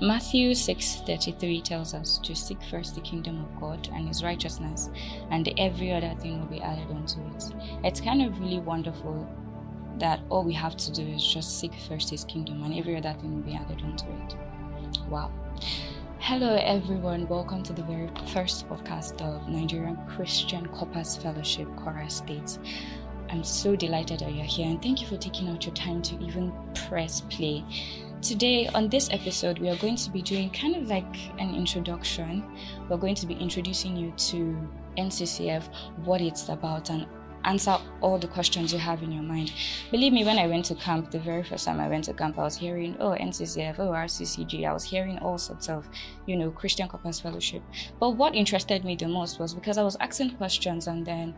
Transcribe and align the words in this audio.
Matthew 0.00 0.54
6:33 0.54 1.62
tells 1.62 1.94
us 1.94 2.18
to 2.24 2.34
seek 2.34 2.60
first 2.64 2.96
the 2.96 3.00
kingdom 3.00 3.40
of 3.40 3.60
God 3.60 3.88
and 3.94 4.08
his 4.08 4.24
righteousness 4.24 4.90
and 5.30 5.48
every 5.56 5.92
other 5.92 6.12
thing 6.20 6.40
will 6.40 6.48
be 6.48 6.60
added 6.60 6.90
unto 6.90 7.20
it. 7.28 7.44
It's 7.84 8.00
kind 8.00 8.20
of 8.20 8.40
really 8.40 8.58
wonderful 8.58 9.24
that 9.98 10.18
all 10.30 10.42
we 10.42 10.52
have 10.52 10.76
to 10.78 10.92
do 10.92 11.02
is 11.02 11.24
just 11.24 11.60
seek 11.60 11.72
first 11.88 12.10
his 12.10 12.24
kingdom 12.24 12.64
and 12.64 12.74
every 12.74 12.96
other 12.96 13.14
thing 13.20 13.36
will 13.36 13.42
be 13.42 13.54
added 13.54 13.82
unto 13.82 14.06
it. 14.06 14.36
Wow. 15.08 15.30
Hello 16.18 16.56
everyone, 16.56 17.28
welcome 17.28 17.62
to 17.62 17.72
the 17.72 17.84
very 17.84 18.10
first 18.32 18.68
podcast 18.68 19.22
of 19.22 19.48
Nigerian 19.48 19.96
Christian 20.08 20.66
Corpers 20.66 21.16
Fellowship 21.16 21.68
Kwara 21.76 22.10
State. 22.10 22.58
I'm 23.30 23.44
so 23.44 23.76
delighted 23.76 24.20
that 24.20 24.34
you're 24.34 24.44
here 24.44 24.66
and 24.66 24.82
thank 24.82 25.00
you 25.00 25.06
for 25.06 25.16
taking 25.16 25.48
out 25.48 25.64
your 25.64 25.74
time 25.74 26.02
to 26.02 26.20
even 26.20 26.52
press 26.88 27.20
play. 27.22 27.64
Today, 28.24 28.68
on 28.68 28.88
this 28.88 29.10
episode, 29.10 29.58
we 29.58 29.68
are 29.68 29.76
going 29.76 29.96
to 29.96 30.10
be 30.10 30.22
doing 30.22 30.48
kind 30.48 30.74
of 30.76 30.88
like 30.88 31.14
an 31.38 31.54
introduction. 31.54 32.42
We're 32.88 32.96
going 32.96 33.16
to 33.16 33.26
be 33.26 33.34
introducing 33.34 33.98
you 33.98 34.12
to 34.12 34.56
NCCF, 34.96 35.68
what 36.06 36.22
it's 36.22 36.48
about, 36.48 36.88
and 36.88 37.06
answer 37.44 37.76
all 38.00 38.18
the 38.18 38.26
questions 38.26 38.72
you 38.72 38.78
have 38.78 39.02
in 39.02 39.12
your 39.12 39.22
mind. 39.22 39.52
Believe 39.90 40.14
me, 40.14 40.24
when 40.24 40.38
I 40.38 40.46
went 40.46 40.64
to 40.66 40.74
camp, 40.74 41.10
the 41.10 41.18
very 41.18 41.42
first 41.42 41.66
time 41.66 41.78
I 41.80 41.86
went 41.86 42.04
to 42.04 42.14
camp, 42.14 42.38
I 42.38 42.44
was 42.44 42.56
hearing, 42.56 42.96
oh, 42.98 43.10
NCCF, 43.10 43.78
oh, 43.78 43.90
RCCG. 43.90 44.66
I 44.66 44.72
was 44.72 44.84
hearing 44.84 45.18
all 45.18 45.36
sorts 45.36 45.68
of, 45.68 45.86
you 46.24 46.38
know, 46.38 46.50
Christian 46.50 46.88
Corpers 46.88 47.20
Fellowship. 47.20 47.62
But 48.00 48.12
what 48.12 48.34
interested 48.34 48.86
me 48.86 48.96
the 48.96 49.06
most 49.06 49.38
was 49.38 49.52
because 49.52 49.76
I 49.76 49.82
was 49.82 49.98
asking 50.00 50.36
questions 50.36 50.86
and 50.86 51.04
then 51.04 51.34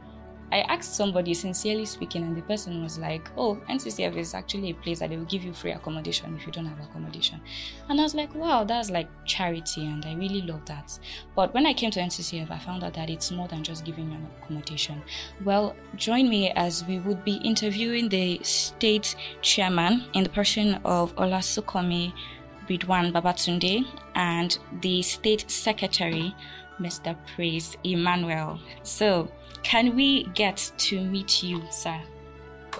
I 0.53 0.61
asked 0.61 0.95
somebody, 0.95 1.35
sincerely 1.35 1.85
speaking, 1.87 2.23
and 2.23 2.37
the 2.37 2.43
person 2.43 2.83
was 2.83 2.99
like, 2.99 3.31
Oh, 3.37 3.57
NCCF 3.69 4.17
is 4.17 4.35
actually 4.35 4.71
a 4.71 4.75
place 4.75 5.01
that 5.01 5.11
they 5.11 5.17
will 5.17 5.25
give 5.25 5.43
you 5.43 5.53
free 5.53 5.73
accommodation 5.73 6.37
if 6.37 6.47
you 6.47 6.53
don't 6.53 6.66
have 6.66 6.79
accommodation. 6.80 7.41
And 7.88 8.01
I 8.01 8.05
was 8.05 8.15
like, 8.15 8.35
Wow, 8.35 8.65
that's 8.65 8.91
like 8.91 9.09
charity, 9.25 9.87
and 9.87 10.05
I 10.05 10.15
really 10.15 10.43
love 10.43 10.65
that. 10.66 10.99
But 11.35 11.53
when 11.53 11.66
I 11.66 11.73
came 11.73 11.91
to 11.93 12.01
NCCF, 12.01 12.51
I 12.51 12.59
found 12.59 12.85
out 12.85 12.95
that 12.95 13.11
it's 13.11 13.30
more 13.30 13.49
than 13.49 13.65
just 13.65 13.85
giving 13.85 14.11
you 14.11 14.16
an 14.16 14.29
accommodation. 14.43 15.03
Well, 15.45 15.75
join 15.97 16.29
me 16.29 16.51
as 16.53 16.85
we 16.85 17.01
would 17.01 17.25
be 17.25 17.37
interviewing 17.37 18.09
the 18.09 18.41
state 18.43 19.16
chairman 19.43 20.05
in 20.15 20.23
the 20.23 20.31
person 20.31 20.75
of 20.85 21.15
Olasukanmi 21.16 22.13
Ridwan 22.69 23.13
Babatunde 23.13 23.85
and 24.15 24.59
the 24.83 25.03
state 25.03 25.51
secretary, 25.51 26.35
Mr. 26.81 27.16
Praise 27.35 27.77
Emmanuel. 27.85 28.59
So, 28.83 29.31
can 29.67 29.97
we 29.97 30.23
get 30.27 30.71
to 30.79 31.01
meet 31.01 31.43
you, 31.43 31.61
sir? 31.73 32.01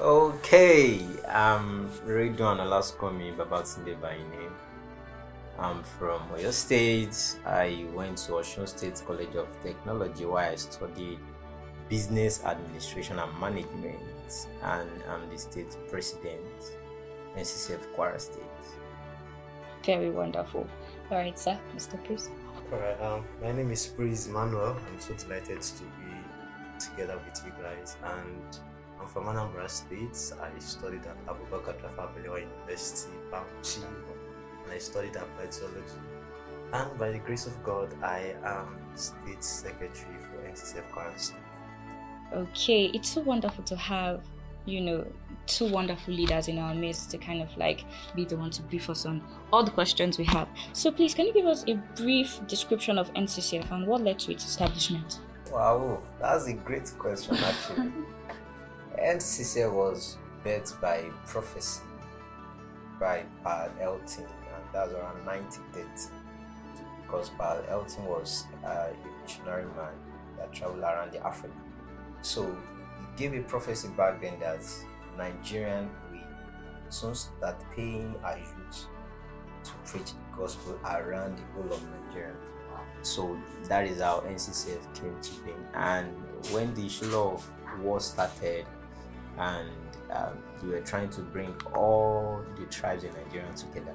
Okay, 0.01 1.05
I'm 1.29 1.89
Ridwan 2.06 2.61
Olasukanmi 2.61 3.34
Babatunde 3.34 4.01
by 4.01 4.15
name. 4.15 4.55
I'm 5.59 5.83
from 5.83 6.20
Oyo 6.31 6.53
State. 6.53 7.41
I 7.45 7.87
went 7.92 8.19
to 8.19 8.33
Osun 8.39 8.69
State 8.69 9.03
College 9.05 9.34
of 9.34 9.48
Technology 9.64 10.27
where 10.27 10.53
I 10.53 10.55
studied 10.55 11.19
business 11.89 12.45
administration 12.45 13.19
and 13.19 13.41
management, 13.41 14.47
and 14.62 14.89
I'm 15.11 15.29
the 15.29 15.39
state 15.39 15.77
president, 15.91 16.61
NCCF 17.37 17.83
Kwara 17.97 18.20
State. 18.20 18.67
Very 19.84 20.11
wonderful. 20.11 20.69
All 21.11 21.19
right, 21.19 21.37
sir, 21.37 21.59
Mr. 21.75 21.98
Praise. 22.05 22.31
All 22.73 22.79
right, 22.79 23.01
um, 23.01 23.25
my 23.42 23.51
name 23.51 23.73
is 23.73 23.87
Praise 23.89 24.29
Emmanuel. 24.29 24.77
I'm 24.87 25.01
so 25.01 25.14
delighted 25.14 25.62
to 25.62 25.83
be 25.83 26.05
together 26.78 27.19
with 27.24 27.42
you 27.44 27.52
guys. 27.62 27.96
And 28.05 28.58
I'm 29.00 29.06
from 29.06 29.24
Anambra 29.24 29.69
State. 29.69 30.32
I 30.41 30.58
studied 30.58 31.05
at 31.06 31.27
Abubakar 31.27 31.74
Tafawa 31.80 32.14
Balewa 32.14 32.41
University, 32.41 33.12
Bauchi, 33.30 33.84
and 34.64 34.72
I 34.72 34.78
studied 34.78 35.16
applied 35.16 35.52
zoology. 35.52 36.00
And 36.72 36.98
by 36.98 37.11
the 37.12 37.18
grace 37.18 37.46
of 37.46 37.62
God, 37.62 37.95
I 38.02 38.34
am 38.45 38.78
State 38.95 39.45
Secretary 39.45 40.17
for 40.18 40.48
NCCF 40.48 41.20
State. 41.20 41.36
Okay, 42.33 42.86
it's 42.86 43.11
so 43.11 43.20
wonderful 43.20 43.62
to 43.64 43.77
have, 43.77 44.22
you 44.64 44.80
know, 44.80 45.06
two 45.46 45.68
wonderful 45.70 46.12
leaders 46.12 46.48
in 46.48 46.58
our 46.58 46.74
midst 46.74 47.11
to 47.12 47.18
kind 47.18 47.40
of 47.40 47.56
like 47.56 47.84
be 48.17 48.24
the 48.24 48.36
one 48.36 48.51
to 48.51 48.62
brief 48.62 48.90
us 48.90 49.06
on 49.06 49.22
all 49.52 49.62
the 49.62 49.70
questions 49.70 50.18
we 50.18 50.24
have. 50.24 50.48
So 50.72 50.90
please, 50.90 51.14
can 51.14 51.27
you 51.27 51.33
give 51.33 51.46
us 51.46 51.64
a 51.68 51.74
brief 51.95 52.40
description 52.48 52.98
of 52.98 53.12
NCCF 53.14 53.70
and 53.70 53.86
what 53.86 54.02
led 54.02 54.18
to 54.20 54.33
its 54.33 54.45
establishment? 54.45 55.20
Wow, 55.56 56.02
that's 56.20 56.48
a 56.48 56.52
great 56.52 56.92
question 56.98 57.34
actually. 57.36 57.90
NCCF 59.02 59.72
was 59.72 60.18
birthed 60.44 60.78
by 60.83 61.05
prophecy 61.24 61.80
by 63.00 63.24
Pa 63.42 63.68
Elton, 63.80 64.27
and 64.27 64.64
that's 64.70 64.92
around 64.92 65.24
1930. 65.24 66.12
Because 67.00 67.30
Pa 67.39 67.56
Elton 67.70 68.05
was 68.05 68.45
uh, 68.66 68.68
a 68.68 69.22
missionary 69.22 69.64
man 69.78 69.95
that 70.36 70.52
traveled 70.52 70.83
around 70.83 71.12
the 71.12 71.27
Africa. 71.27 71.55
So 72.20 72.45
he 72.45 73.06
gave 73.16 73.33
a 73.33 73.42
prophecy 73.48 73.89
back 73.96 74.20
then 74.20 74.39
that 74.40 74.61
Nigerian 75.16 75.89
will 76.12 76.20
soon 76.90 77.14
start 77.14 77.56
paying 77.74 78.14
our 78.22 78.36
youth 78.36 78.89
to 79.64 79.70
preach 79.86 80.12
the 80.12 80.36
gospel 80.36 80.78
around 80.84 81.39
the 81.39 81.45
whole 81.55 81.72
of 81.72 81.83
Nigeria. 82.05 82.36
So 83.06 83.39
that 83.68 83.86
is 83.86 84.00
how 84.00 84.24
NCCF 84.27 84.83
came 85.00 85.17
to 85.22 85.30
be. 85.44 85.52
And 85.74 86.08
when 86.50 86.74
the 86.74 86.86
issue 86.86 87.17
of 87.17 87.48
war 87.80 88.00
started, 88.00 88.67
and 89.39 89.70
um, 90.11 90.36
they 90.61 90.68
were 90.74 90.80
trying 90.80 91.11
to 91.11 91.20
bring 91.20 91.55
all 91.72 92.42
the 92.58 92.64
tribes 92.66 93.05
in 93.05 93.12
Nigeria 93.12 93.52
together, 93.55 93.95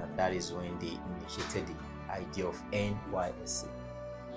and 0.00 0.16
that 0.16 0.32
is 0.32 0.52
when 0.52 0.78
they 0.78 0.96
initiated 1.18 1.66
the 1.66 2.12
idea 2.12 2.46
of 2.46 2.62
NYSC. 2.70 3.66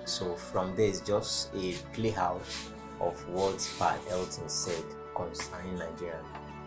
So 0.04 0.34
from 0.34 0.74
there, 0.74 0.88
it's 0.88 0.98
just 1.00 1.54
a 1.54 1.74
playhouse 1.92 2.70
of 3.00 3.28
what 3.28 3.72
Pa 3.78 3.96
Elton 4.10 4.48
said 4.48 4.82
concerning 5.14 5.78
Nigeria. 5.78 6.18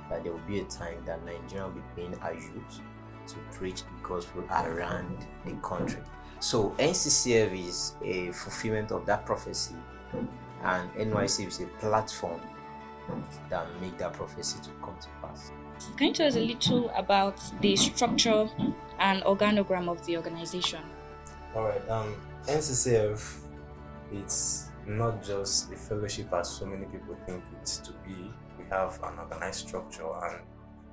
That 0.10 0.24
there 0.24 0.32
will 0.32 0.48
be 0.48 0.62
a 0.62 0.66
time 0.66 1.04
that 1.06 1.26
Nigeria 1.26 1.66
will 1.66 1.74
be 1.74 1.82
paying 1.98 2.16
our 2.22 2.34
youth 2.34 2.80
to 3.28 3.36
preach 3.52 3.82
the 3.82 4.08
gospel 4.08 4.46
around 4.50 5.18
the 5.46 5.52
country. 5.56 6.00
So 6.40 6.72
NCCF 6.78 7.68
is 7.68 7.94
a 8.04 8.32
fulfillment 8.32 8.92
of 8.92 9.06
that 9.06 9.26
prophecy, 9.26 9.76
and 10.64 10.92
NYSC 10.94 11.48
is 11.48 11.62
a 11.62 11.66
platform 11.80 12.42
that 13.50 13.68
make 13.82 13.98
that 13.98 14.14
prophecy 14.14 14.60
to 14.64 14.70
come 14.84 14.96
to 15.00 15.08
pass. 15.22 15.52
Can 15.98 16.08
you 16.08 16.14
tell 16.14 16.28
us 16.28 16.36
a 16.36 16.42
little 16.42 16.90
about 16.92 17.40
the 17.62 17.76
structure 17.76 18.50
and 19.00 19.24
organogram 19.24 19.90
of 19.90 20.06
the 20.06 20.18
organization? 20.18 20.82
All 21.56 21.64
right, 21.64 21.90
um, 21.90 22.16
NCCF, 22.48 23.40
it's 24.12 24.70
not 24.86 25.24
just 25.24 25.72
a 25.72 25.76
fellowship 25.76 26.32
as 26.34 26.50
so 26.50 26.66
many 26.66 26.86
people 26.86 27.18
think 27.26 27.44
it 27.62 27.66
to 27.84 27.92
be. 28.08 28.32
We 28.58 28.66
have 28.70 29.00
an 29.04 29.20
organized 29.20 29.68
structure, 29.68 30.12
and 30.24 30.42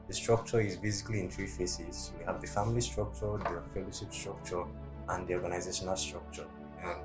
the 0.09 0.15
structure 0.15 0.61
is 0.61 0.77
basically 0.77 1.21
in 1.21 1.31
three 1.31 1.47
phases. 1.47 2.13
We 2.19 2.25
have 2.25 2.41
the 2.41 2.47
family 2.47 2.81
structure, 2.81 3.39
the 3.39 3.63
fellowship 3.73 4.13
structure, 4.13 4.65
and 5.09 5.27
the 5.27 5.35
organizational 5.35 5.97
structure. 5.97 6.47
And 6.83 6.99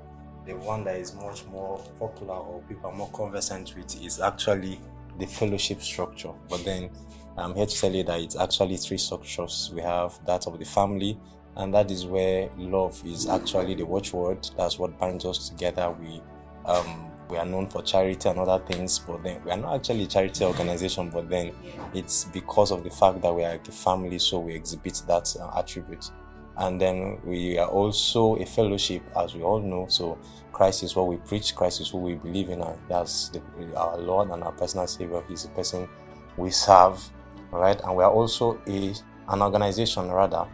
the 0.46 0.56
one 0.56 0.84
that 0.84 0.96
is 0.96 1.14
much 1.14 1.44
more 1.46 1.78
popular 1.98 2.34
or 2.34 2.62
people 2.68 2.90
are 2.90 2.96
more 2.96 3.10
conversant 3.10 3.74
with 3.76 4.02
is 4.02 4.20
actually 4.20 4.80
the 5.18 5.26
fellowship 5.26 5.82
structure. 5.82 6.32
But 6.48 6.64
then 6.64 6.90
I'm 7.36 7.54
here 7.54 7.66
to 7.66 7.80
tell 7.80 7.94
you 7.94 8.04
that 8.04 8.20
it's 8.20 8.36
actually 8.36 8.76
three 8.76 8.98
structures. 8.98 9.70
We 9.74 9.82
have 9.82 10.18
that 10.26 10.46
of 10.46 10.58
the 10.58 10.64
family, 10.64 11.18
and 11.56 11.74
that 11.74 11.90
is 11.90 12.06
where 12.06 12.50
love 12.56 13.00
is 13.04 13.28
actually 13.28 13.74
the 13.74 13.84
watchword. 13.84 14.48
That's 14.56 14.78
what 14.78 14.98
binds 14.98 15.24
us 15.24 15.48
together. 15.48 15.90
We 15.90 16.22
um, 16.64 17.10
we 17.28 17.36
are 17.36 17.44
known 17.44 17.68
for 17.68 17.82
charity 17.82 18.28
and 18.28 18.38
other 18.38 18.64
things, 18.64 18.98
but 18.98 19.22
then 19.22 19.44
we 19.44 19.50
are 19.50 19.56
not 19.56 19.74
actually 19.74 20.04
a 20.04 20.06
charity 20.06 20.44
organization. 20.44 21.10
But 21.10 21.28
then 21.28 21.52
it's 21.94 22.24
because 22.24 22.70
of 22.72 22.84
the 22.84 22.90
fact 22.90 23.20
that 23.22 23.34
we 23.34 23.44
are 23.44 23.54
a 23.54 23.72
family, 23.72 24.18
so 24.18 24.38
we 24.38 24.54
exhibit 24.54 25.02
that 25.06 25.36
uh, 25.40 25.58
attribute 25.58 26.10
and 26.58 26.80
then 26.80 27.18
we 27.24 27.58
are 27.58 27.68
also 27.68 28.36
a 28.36 28.44
fellowship 28.44 29.02
as 29.16 29.34
we 29.34 29.42
all 29.42 29.60
know. 29.60 29.86
So 29.88 30.18
christ 30.52 30.82
is 30.82 30.96
what 30.96 31.06
we 31.06 31.16
preach 31.18 31.54
christ 31.54 31.80
is 31.80 31.90
who 31.90 31.98
we 31.98 32.14
believe 32.16 32.48
in 32.48 32.60
and 32.60 32.76
that's 32.88 33.28
the, 33.28 33.40
our 33.76 33.96
lord 33.96 34.30
and 34.30 34.42
our 34.42 34.52
personal 34.52 34.86
savior. 34.86 35.22
He's 35.28 35.44
the 35.44 35.50
person 35.50 35.88
we 36.36 36.50
serve 36.50 37.10
right? 37.50 37.80
And 37.82 37.96
we 37.96 38.04
are 38.04 38.10
also 38.10 38.60
a 38.66 38.94
an 39.30 39.42
organization 39.42 40.10
rather 40.10 40.46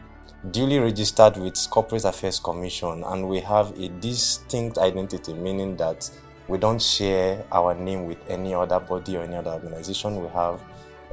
duly 0.51 0.79
registered 0.79 1.37
with 1.37 1.55
corporate 1.71 2.05
affairs 2.05 2.39
commission. 2.39 3.03
And 3.05 3.29
we 3.29 3.41
have 3.41 3.79
a 3.79 3.89
distinct 3.89 4.79
identity 4.79 5.33
meaning 5.33 5.77
that 5.77 6.11
we 6.49 6.59
don't 6.59 6.83
share 6.83 7.45
our 7.50 7.75
name 7.75 8.05
with 8.07 8.19
any 8.29 8.55
other 8.55 8.81
body 8.81 9.17
or 9.17 9.23
any 9.23 9.37
other 9.37 9.53
organization. 9.53 10.21
We 10.21 10.29
have 10.29 10.62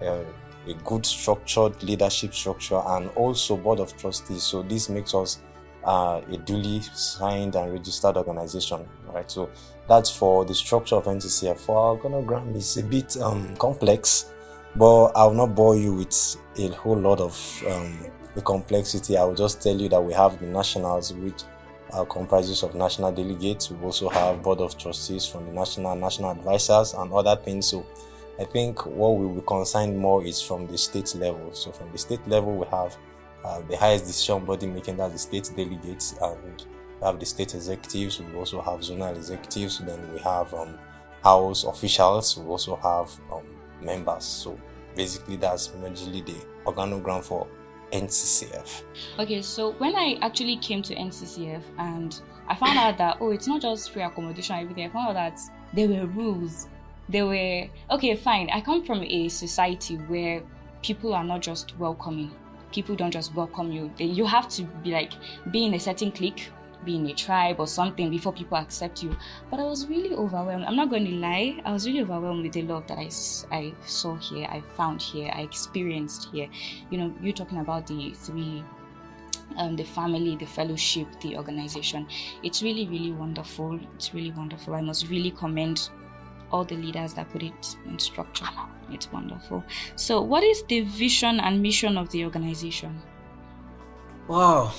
uh, 0.02 0.24
a 0.68 0.74
good 0.84 1.06
structured 1.06 1.81
leadership 1.84 2.34
structure 2.34 2.81
and 2.86 3.10
also 3.12 3.58
board 3.58 3.80
of 3.80 3.96
trustees. 3.98 4.44
So 4.44 4.62
this 4.62 4.90
makes 4.90 5.13
us 5.13 5.40
uh, 5.84 6.22
a 6.30 6.38
duly 6.38 6.81
signed 6.81 7.56
and 7.56 7.72
registered 7.74 8.18
organization, 8.18 8.88
right? 9.08 9.30
So 9.30 9.50
that's 9.88 10.16
for 10.16 10.46
the 10.46 10.54
structure 10.54 10.96
of 10.96 11.06
NCCF. 11.06 11.60
For 11.60 11.78
our 11.78 11.98
organogram, 11.98 12.56
it's 12.56 12.78
a 12.78 12.84
bit 12.84 13.18
um, 13.18 13.56
complex, 13.58 14.31
but 14.75 15.08
I'll 15.16 15.34
not 15.34 15.56
bore 15.56 15.75
you 15.75 15.94
with 15.96 16.38
a 16.58 16.68
whole 16.69 16.98
lot 16.98 17.19
of 17.19 17.63
um, 17.68 18.12
the 18.36 18.42
complexity, 18.42 19.18
I 19.18 19.24
will 19.24 19.36
just 19.36 19.62
tell 19.62 19.75
you 19.75 19.90
that 19.90 20.02
we 20.02 20.13
have 20.13 20.40
the 20.40 20.46
nationals, 20.46 21.13
which 21.13 21.44
are 21.92 22.06
comprises 22.06 22.63
of 22.63 22.75
national 22.75 23.12
delegates. 23.12 23.69
We 23.69 23.84
also 23.84 24.10
have 24.10 24.42
board 24.42 24.62
of 24.62 24.78
trustees 24.78 25.25
from 25.25 25.48
the 25.48 25.52
national 25.52 25.96
national 25.96 26.31
advisors 26.31 26.94
and 26.94 27.12
other 27.12 27.36
things. 27.36 27.68
So 27.68 27.86
I 28.42 28.46
think 28.46 28.88
what 28.88 29.18
we 29.18 29.28
will 29.28 29.44
concern 29.44 29.96
more 29.96 30.26
is 30.26 30.42
from 30.42 30.66
the 30.66 30.76
state 30.76 31.14
level. 31.14 31.54
So 31.54 31.72
from 31.72 31.92
the 31.92 31.98
state 32.00 32.28
level, 32.28 32.56
we 32.56 32.66
have 32.72 32.98
uh, 33.46 33.62
the 33.70 33.78
highest 33.78 34.08
decision 34.08 34.44
body 34.46 34.66
making, 34.66 34.98
that 34.98 35.12
the 35.12 35.20
state 35.20 35.52
delegates, 35.56 36.16
and 36.20 36.38
we 36.44 37.06
have 37.06 37.20
the 37.20 37.26
state 37.28 37.54
executives. 37.54 38.20
We 38.20 38.36
also 38.36 38.60
have 38.62 38.80
zonal 38.80 39.16
executives. 39.16 39.78
Then 39.78 40.12
we 40.12 40.18
have 40.22 40.52
um, 40.56 40.80
house 41.24 41.66
officials. 41.66 42.36
We 42.36 42.48
also 42.48 42.78
have 42.78 43.12
um, 43.32 43.44
members. 43.80 44.26
So 44.26 44.60
basically, 44.96 45.36
that's 45.36 45.68
majorly 45.68 46.26
the 46.26 46.44
organogram 46.66 47.24
for 47.24 47.48
NCCF. 47.92 48.82
Okay, 49.20 49.44
so 49.44 49.74
when 49.74 49.96
I 49.96 50.18
actually 50.24 50.58
came 50.58 50.82
to 50.82 50.96
NCCF 50.96 51.62
and 51.78 52.20
I 52.48 52.56
found 52.56 52.80
out 52.80 52.98
that 52.98 53.18
oh, 53.22 53.30
it's 53.30 53.48
not 53.48 53.62
just 53.62 53.92
free 53.92 54.02
accommodation 54.02 54.56
everything. 54.56 54.86
I 54.86 54.90
found 54.90 55.10
out 55.10 55.14
that 55.14 55.40
there 55.76 55.88
were 55.88 56.08
rules. 56.08 56.68
There 57.12 57.25
were 57.25 57.68
okay, 57.92 58.16
fine. 58.16 58.50
I 58.52 58.62
come 58.62 58.84
from 58.84 59.04
a 59.04 59.28
society 59.28 59.96
where 59.96 60.42
people 60.81 61.13
are 61.13 61.24
not 61.24 61.42
just 61.42 61.78
welcoming. 61.78 62.31
People 62.72 62.96
don't 62.96 63.12
just 63.12 63.36
welcome 63.36 63.72
you. 63.72 63.92
You 63.98 64.25
have 64.25 64.48
to 64.50 64.63
be 64.63 64.92
like 64.92 65.12
be 65.52 65.66
in 65.66 65.74
a 65.74 65.80
certain 65.80 66.12
clique 66.12 66.50
be 66.86 66.96
in 66.96 67.06
a 67.08 67.13
tribe 67.13 67.60
or 67.60 67.68
something 67.68 68.10
before 68.10 68.34
people 68.34 68.58
accept 68.58 69.04
you. 69.04 69.16
But 69.50 69.60
I 69.60 69.63
was 69.63 69.88
really 69.88 70.16
overwhelmed. 70.16 70.66
I'm 70.66 70.75
not 70.75 70.90
going 70.90 71.06
to 71.06 71.12
lie. 71.12 71.62
I 71.66 71.72
was 71.72 71.86
really 71.86 72.02
overwhelmed 72.02 72.44
with 72.44 72.54
the 72.54 72.63
love 72.63 72.88
that 72.88 72.98
I, 72.98 73.10
I 73.56 73.74
saw 73.86 74.16
here, 74.16 74.48
I 74.50 74.62
found 74.75 75.02
here, 75.02 75.31
I 75.34 75.42
experienced 75.42 76.30
here. 76.31 76.50
You 76.90 76.98
know, 76.98 77.13
you're 77.22 77.34
talking 77.34 77.60
about 77.60 77.88
the 77.88 78.13
three 78.16 78.63
um, 79.58 79.75
the 79.75 79.84
family, 79.84 80.38
the 80.38 80.46
fellowship, 80.46 81.08
the 81.19 81.36
organization. 81.36 82.08
It's 82.42 82.63
really, 82.63 82.88
really 82.88 83.12
wonderful. 83.12 83.78
It's 83.96 84.13
really 84.13 84.31
wonderful. 84.31 84.74
I 84.74 84.81
must 84.81 85.10
really 85.10 85.31
commend 85.31 85.90
all 86.51 86.63
the 86.63 86.75
leaders 86.75 87.13
that 87.15 87.30
put 87.30 87.44
it 87.44 87.77
in 87.86 87.98
structure. 88.00 88.45
It's 88.92 89.12
wonderful. 89.12 89.63
So, 89.95 90.21
what 90.21 90.44
is 90.44 90.63
the 90.63 90.81
vision 90.81 91.39
and 91.39 91.62
mission 91.62 91.98
of 91.98 92.09
the 92.09 92.25
organization? 92.25 93.01
Wow, 94.27 94.74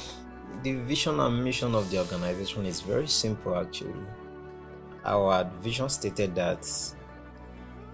the 0.62 0.74
vision 0.74 1.18
and 1.20 1.42
mission 1.42 1.74
of 1.74 1.90
the 1.90 1.98
organization 1.98 2.66
is 2.66 2.80
very 2.80 3.08
simple 3.08 3.56
actually. 3.56 4.06
Our 5.04 5.50
vision 5.60 5.88
stated 5.88 6.34
that 6.36 6.66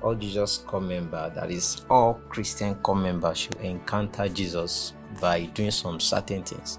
all 0.03 0.15
Jesus 0.15 0.59
corps 0.59 0.81
member, 0.81 1.31
that 1.35 1.51
is 1.51 1.83
all 1.89 2.15
Christian 2.29 2.75
corps 2.77 2.95
members 2.95 3.39
should 3.39 3.57
encounter 3.57 4.29
Jesus 4.29 4.93
by 5.21 5.47
doing 5.47 5.71
some 5.71 5.99
certain 6.01 6.43
things. 6.43 6.79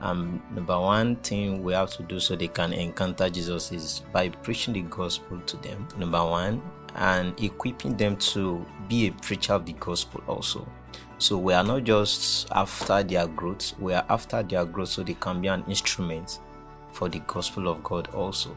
Um, 0.00 0.42
number 0.54 0.78
one 0.78 1.16
thing 1.16 1.62
we 1.62 1.72
have 1.72 1.90
to 1.92 2.02
do 2.02 2.20
so 2.20 2.36
they 2.36 2.48
can 2.48 2.72
encounter 2.72 3.30
Jesus 3.30 3.72
is 3.72 4.02
by 4.12 4.28
preaching 4.28 4.74
the 4.74 4.82
gospel 4.82 5.40
to 5.46 5.56
them. 5.58 5.88
Number 5.96 6.24
one, 6.24 6.62
and 6.96 7.38
equipping 7.42 7.96
them 7.96 8.16
to 8.16 8.64
be 8.88 9.08
a 9.08 9.10
preacher 9.12 9.54
of 9.54 9.66
the 9.66 9.72
gospel 9.74 10.22
also. 10.26 10.66
So 11.18 11.38
we 11.38 11.54
are 11.54 11.64
not 11.64 11.84
just 11.84 12.48
after 12.50 13.02
their 13.02 13.26
growth, 13.26 13.72
we 13.78 13.94
are 13.94 14.04
after 14.08 14.42
their 14.42 14.64
growth 14.64 14.90
so 14.90 15.02
they 15.02 15.14
can 15.14 15.40
be 15.40 15.48
an 15.48 15.64
instrument 15.68 16.40
for 16.92 17.08
the 17.08 17.20
gospel 17.20 17.68
of 17.68 17.82
God 17.82 18.08
also. 18.14 18.56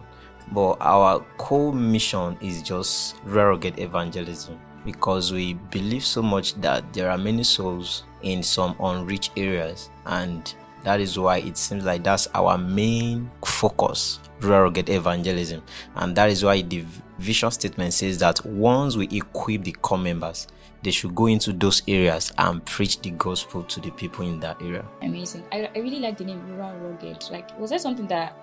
But 0.51 0.77
our 0.79 1.19
core 1.37 1.73
mission 1.73 2.37
is 2.41 2.61
just 2.61 3.17
rugged 3.25 3.79
evangelism 3.79 4.59
because 4.85 5.33
we 5.33 5.55
believe 5.71 6.05
so 6.05 6.21
much 6.21 6.55
that 6.61 6.93
there 6.93 7.09
are 7.11 7.17
many 7.17 7.43
souls 7.43 8.03
in 8.21 8.41
some 8.41 8.75
unreached 8.79 9.31
areas 9.35 9.89
and 10.05 10.53
that 10.87 11.01
is 11.01 11.19
why 11.19 11.39
it 11.39 11.57
seems 11.57 11.83
like 11.83 12.01
that's 12.01 12.27
our 12.33 12.57
main 12.57 13.29
focus 13.43 14.21
rural 14.39 14.63
rugged 14.63 14.89
evangelism 14.89 15.61
and 15.97 16.15
that 16.15 16.29
is 16.29 16.45
why 16.45 16.61
the 16.61 16.85
vision 17.19 17.51
statement 17.51 17.93
says 17.93 18.19
that 18.19 18.43
once 18.45 18.95
we 18.95 19.05
equip 19.09 19.63
the 19.65 19.73
corps 19.73 19.97
members 19.97 20.47
they 20.83 20.91
should 20.91 21.13
go 21.13 21.25
into 21.25 21.51
those 21.51 21.81
areas 21.89 22.31
and 22.37 22.63
preach 22.65 23.01
the 23.01 23.09
gospel 23.11 23.63
to 23.63 23.81
the 23.81 23.89
people 23.91 24.25
in 24.25 24.39
that 24.39 24.61
area. 24.61 24.85
Amazing. 25.01 25.43
I, 25.51 25.69
I 25.75 25.79
really 25.79 25.99
like 25.99 26.17
the 26.19 26.23
name 26.23 26.39
Rural 26.47 26.77
Rugged. 26.77 27.29
Like, 27.31 27.59
was 27.59 27.71
that 27.71 27.81
something 27.81 28.07
that 28.07 28.37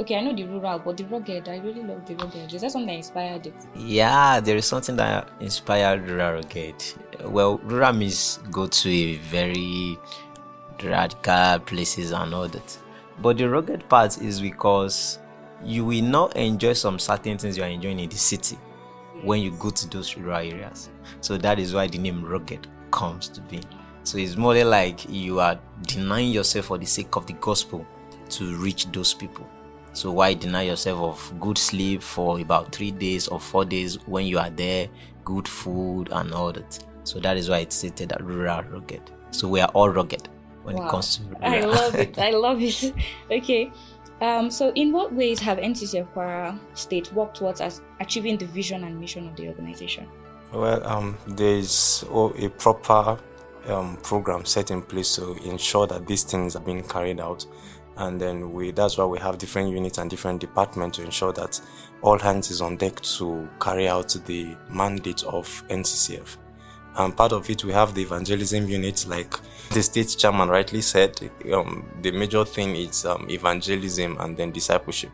okay, 0.00 0.16
I 0.16 0.22
know 0.22 0.34
the 0.34 0.44
rural, 0.44 0.78
but 0.78 0.96
the 0.96 1.04
rugged, 1.04 1.48
I 1.48 1.58
really 1.58 1.82
love 1.82 2.06
the 2.06 2.14
rugged. 2.14 2.52
Is 2.54 2.62
that 2.62 2.72
something 2.72 2.86
that 2.86 2.96
inspired 2.96 3.46
it? 3.46 3.54
Yeah, 3.76 4.40
there 4.40 4.56
is 4.56 4.66
something 4.66 4.96
that 4.96 5.28
inspired 5.40 6.08
rural 6.08 6.34
rugged. 6.34 6.74
Well, 7.24 7.58
rural 7.58 7.92
means 7.92 8.38
go 8.50 8.66
to 8.66 8.90
a 8.90 9.16
very 9.16 9.98
radical 10.82 11.60
places 11.60 12.12
and 12.12 12.34
all 12.34 12.48
that. 12.48 12.78
But 13.20 13.38
the 13.38 13.48
rugged 13.48 13.88
part 13.88 14.20
is 14.20 14.40
because 14.40 15.18
you 15.62 15.84
will 15.84 16.02
not 16.02 16.36
enjoy 16.36 16.72
some 16.72 16.98
certain 16.98 17.36
things 17.36 17.56
you 17.56 17.62
are 17.62 17.68
enjoying 17.68 17.98
in 17.98 18.08
the 18.08 18.16
city 18.16 18.56
when 19.22 19.40
you 19.40 19.50
go 19.52 19.70
to 19.70 19.88
those 19.90 20.16
rural 20.16 20.38
areas. 20.38 20.88
So 21.20 21.36
that 21.38 21.58
is 21.58 21.74
why 21.74 21.86
the 21.86 21.98
name 21.98 22.24
rugged 22.24 22.66
comes 22.90 23.28
to 23.28 23.40
be. 23.42 23.60
So 24.04 24.16
it's 24.16 24.36
more 24.36 24.54
like 24.64 25.08
you 25.08 25.40
are 25.40 25.58
denying 25.82 26.30
yourself 26.30 26.66
for 26.66 26.78
the 26.78 26.86
sake 26.86 27.14
of 27.16 27.26
the 27.26 27.34
gospel 27.34 27.86
to 28.30 28.56
reach 28.56 28.90
those 28.90 29.12
people. 29.12 29.46
So 29.92 30.10
why 30.12 30.34
deny 30.34 30.62
yourself 30.62 30.98
of 31.00 31.40
good 31.40 31.58
sleep 31.58 32.00
for 32.00 32.40
about 32.40 32.72
three 32.72 32.92
days 32.92 33.28
or 33.28 33.38
four 33.38 33.64
days 33.64 33.96
when 34.06 34.26
you 34.26 34.38
are 34.38 34.50
there, 34.50 34.88
good 35.24 35.46
food 35.46 36.08
and 36.12 36.32
all 36.32 36.52
that. 36.52 36.78
So 37.04 37.18
that 37.20 37.36
is 37.36 37.50
why 37.50 37.58
it's 37.58 37.76
stated 37.76 38.10
that 38.10 38.24
rural 38.24 38.62
rugged. 38.62 39.02
So 39.32 39.48
we 39.48 39.60
are 39.60 39.68
all 39.74 39.90
rugged 39.90 40.28
when 40.62 40.76
wow. 40.76 40.86
it 40.86 40.90
comes 40.90 41.16
to 41.16 41.22
rural. 41.24 41.44
I 41.44 41.60
love 41.60 41.94
it. 41.94 42.18
I 42.18 42.30
love 42.30 42.62
it. 42.62 42.94
okay. 43.30 43.72
Um, 44.20 44.50
so, 44.50 44.70
in 44.74 44.92
what 44.92 45.12
ways 45.14 45.38
have 45.40 45.58
NCCF 45.58 46.12
Kwara 46.12 46.58
State 46.74 47.12
worked 47.14 47.38
towards 47.38 47.62
achieving 48.00 48.36
the 48.36 48.44
vision 48.46 48.84
and 48.84 49.00
mission 49.00 49.26
of 49.28 49.36
the 49.36 49.48
organization? 49.48 50.06
Well, 50.52 50.86
um, 50.86 51.16
there 51.26 51.56
is 51.56 52.04
a 52.10 52.48
proper 52.48 53.18
um, 53.66 53.96
program 54.02 54.44
set 54.44 54.70
in 54.70 54.82
place 54.82 55.16
to 55.16 55.36
ensure 55.48 55.86
that 55.86 56.06
these 56.06 56.24
things 56.24 56.54
are 56.54 56.60
being 56.60 56.82
carried 56.82 57.18
out, 57.20 57.46
and 57.96 58.20
then 58.20 58.52
we 58.52 58.72
that's 58.72 58.98
why 58.98 59.06
we 59.06 59.18
have 59.18 59.38
different 59.38 59.70
units 59.70 59.96
and 59.96 60.10
different 60.10 60.40
departments 60.40 60.98
to 60.98 61.04
ensure 61.04 61.32
that 61.32 61.58
all 62.02 62.18
hands 62.18 62.50
is 62.50 62.60
on 62.60 62.76
deck 62.76 63.00
to 63.00 63.48
carry 63.58 63.88
out 63.88 64.14
the 64.26 64.54
mandate 64.68 65.22
of 65.24 65.46
NCCF 65.68 66.36
and 66.96 67.16
part 67.16 67.32
of 67.32 67.48
it 67.48 67.64
we 67.64 67.72
have 67.72 67.94
the 67.94 68.02
evangelism 68.02 68.68
unit 68.68 69.06
like 69.08 69.34
the 69.70 69.82
state 69.82 70.16
chairman 70.18 70.48
rightly 70.48 70.80
said 70.80 71.30
um, 71.52 71.88
the 72.02 72.10
major 72.10 72.44
thing 72.44 72.74
is 72.74 73.04
um, 73.04 73.26
evangelism 73.30 74.16
and 74.18 74.36
then 74.36 74.50
discipleship. 74.50 75.12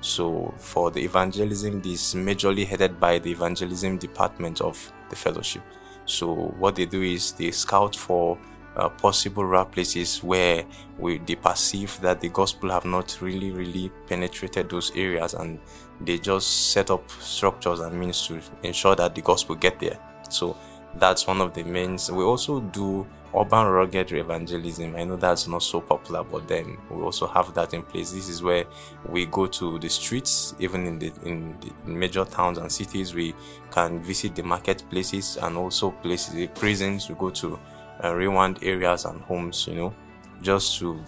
So 0.00 0.52
for 0.58 0.90
the 0.90 1.04
evangelism 1.04 1.80
this 1.80 2.14
majorly 2.14 2.66
headed 2.66 2.98
by 2.98 3.20
the 3.20 3.30
evangelism 3.30 3.98
department 3.98 4.60
of 4.60 4.92
the 5.08 5.14
fellowship. 5.14 5.62
So 6.04 6.34
what 6.58 6.74
they 6.74 6.86
do 6.86 7.02
is 7.02 7.30
they 7.32 7.52
scout 7.52 7.94
for 7.94 8.38
uh, 8.74 8.88
possible 8.88 9.44
rare 9.44 9.66
places 9.66 10.20
where 10.24 10.64
we 10.98 11.18
they 11.18 11.36
perceive 11.36 12.00
that 12.00 12.20
the 12.20 12.28
gospel 12.30 12.70
have 12.70 12.84
not 12.84 13.16
really 13.20 13.52
really 13.52 13.92
penetrated 14.08 14.68
those 14.68 14.90
areas 14.96 15.34
and 15.34 15.60
they 16.00 16.18
just 16.18 16.72
set 16.72 16.90
up 16.90 17.08
structures 17.10 17.78
and 17.78 17.98
means 17.98 18.26
to 18.26 18.40
ensure 18.64 18.96
that 18.96 19.14
the 19.14 19.20
gospel 19.20 19.54
get 19.54 19.78
there. 19.78 19.98
So 20.28 20.56
that's 20.96 21.26
one 21.26 21.40
of 21.40 21.54
the 21.54 21.64
main 21.64 21.98
we 22.12 22.22
also 22.22 22.60
do 22.60 23.06
urban 23.34 23.66
rugged 23.66 24.12
evangelism. 24.12 24.94
I 24.94 25.04
know 25.04 25.16
that's 25.16 25.48
not 25.48 25.62
so 25.62 25.80
popular 25.80 26.22
but 26.22 26.46
then 26.46 26.76
we 26.90 27.00
also 27.02 27.26
have 27.26 27.54
that 27.54 27.72
in 27.74 27.82
place. 27.82 28.12
This 28.12 28.28
is 28.28 28.42
where 28.42 28.64
we 29.08 29.26
go 29.26 29.46
to 29.46 29.78
the 29.78 29.88
streets 29.88 30.54
even 30.58 30.86
in 30.86 30.98
the 30.98 31.12
in 31.24 31.58
the 31.60 31.72
major 31.90 32.24
towns 32.24 32.58
and 32.58 32.70
cities. 32.70 33.14
We 33.14 33.34
can 33.70 34.00
visit 34.00 34.34
the 34.34 34.42
marketplaces 34.42 35.38
and 35.38 35.56
also 35.56 35.90
places 35.90 36.48
prisons. 36.54 37.08
We 37.08 37.14
go 37.14 37.30
to 37.30 37.58
uh, 38.04 38.14
rewind 38.14 38.58
areas 38.62 39.04
and 39.04 39.20
homes 39.22 39.66
you 39.66 39.76
know 39.76 39.94
just 40.42 40.78
to, 40.80 41.02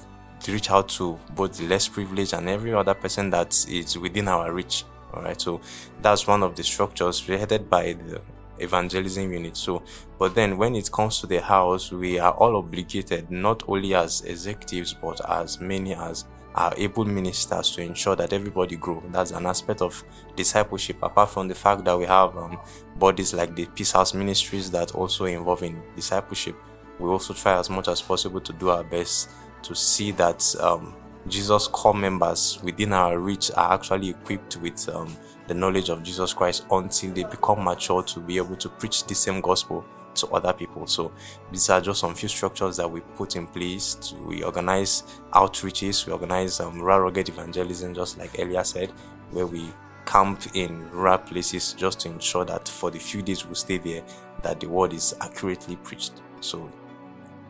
reach 0.46 0.70
out 0.70 0.90
to 0.90 1.18
both 1.34 1.56
the 1.56 1.66
less 1.66 1.88
privileged 1.88 2.34
and 2.34 2.50
every 2.50 2.74
other 2.74 2.92
person 2.92 3.30
that 3.30 3.48
is 3.66 3.96
within 3.96 4.28
our 4.28 4.52
reach. 4.52 4.84
All 5.14 5.22
right 5.22 5.40
so 5.40 5.60
that's 6.02 6.26
one 6.26 6.42
of 6.42 6.54
the 6.54 6.62
structures. 6.62 7.26
Headed 7.26 7.70
by 7.70 7.94
the 7.94 8.20
evangelism 8.58 9.32
unit. 9.32 9.56
So, 9.56 9.82
but 10.18 10.34
then 10.34 10.56
when 10.56 10.74
it 10.74 10.90
comes 10.90 11.20
to 11.20 11.26
the 11.26 11.40
house, 11.40 11.92
we 11.92 12.18
are 12.18 12.32
all 12.32 12.56
obligated, 12.56 13.30
not 13.30 13.62
only 13.68 13.94
as 13.94 14.22
executives, 14.22 14.94
but 14.94 15.20
as 15.28 15.60
many 15.60 15.94
as 15.94 16.24
are 16.54 16.72
able 16.76 17.04
ministers 17.04 17.70
to 17.72 17.82
ensure 17.82 18.14
that 18.14 18.32
everybody 18.32 18.76
grow. 18.76 19.02
That's 19.08 19.32
an 19.32 19.44
aspect 19.44 19.82
of 19.82 20.04
discipleship. 20.36 20.96
Apart 21.02 21.30
from 21.30 21.48
the 21.48 21.54
fact 21.54 21.84
that 21.84 21.98
we 21.98 22.04
have 22.04 22.36
um, 22.36 22.60
bodies 22.96 23.34
like 23.34 23.56
the 23.56 23.66
Peace 23.66 23.90
House 23.90 24.14
Ministries 24.14 24.70
that 24.70 24.94
also 24.94 25.24
involve 25.24 25.64
in 25.64 25.82
discipleship, 25.96 26.54
we 27.00 27.08
also 27.08 27.34
try 27.34 27.58
as 27.58 27.68
much 27.68 27.88
as 27.88 28.00
possible 28.00 28.40
to 28.40 28.52
do 28.52 28.70
our 28.70 28.84
best 28.84 29.30
to 29.64 29.74
see 29.74 30.12
that 30.12 30.54
um, 30.60 30.94
Jesus' 31.26 31.66
corps 31.66 31.94
members 31.94 32.60
within 32.62 32.92
our 32.92 33.18
reach 33.18 33.50
are 33.56 33.72
actually 33.74 34.10
equipped 34.10 34.56
with 34.58 34.88
um, 34.88 35.16
the 35.46 35.54
knowledge 35.54 35.88
of 35.88 36.02
Jesus 36.02 36.32
Christ 36.32 36.64
until 36.70 37.12
they 37.12 37.24
become 37.24 37.64
mature 37.64 38.02
to 38.02 38.20
be 38.20 38.36
able 38.36 38.56
to 38.56 38.68
preach 38.68 39.04
the 39.04 39.14
same 39.14 39.40
gospel 39.40 39.84
to 40.14 40.28
other 40.28 40.52
people. 40.52 40.86
So 40.86 41.12
these 41.50 41.68
are 41.70 41.80
just 41.80 42.00
some 42.00 42.14
few 42.14 42.28
structures 42.28 42.76
that 42.76 42.90
we 42.90 43.00
put 43.00 43.36
in 43.36 43.46
place. 43.46 43.94
To, 43.94 44.14
we 44.16 44.42
organize 44.42 45.02
outreaches, 45.32 46.06
we 46.06 46.12
organize 46.12 46.60
um, 46.60 46.80
rugged 46.80 47.28
evangelism, 47.28 47.94
just 47.94 48.18
like 48.18 48.38
Elia 48.38 48.64
said, 48.64 48.90
where 49.30 49.46
we 49.46 49.70
camp 50.06 50.40
in 50.54 50.88
rural 50.90 51.18
places 51.18 51.72
just 51.72 52.00
to 52.00 52.08
ensure 52.08 52.44
that 52.44 52.68
for 52.68 52.90
the 52.90 52.98
few 52.98 53.22
days 53.22 53.46
we 53.46 53.54
stay 53.54 53.78
there, 53.78 54.02
that 54.42 54.60
the 54.60 54.68
word 54.68 54.92
is 54.92 55.14
accurately 55.20 55.76
preached. 55.76 56.12
So 56.40 56.70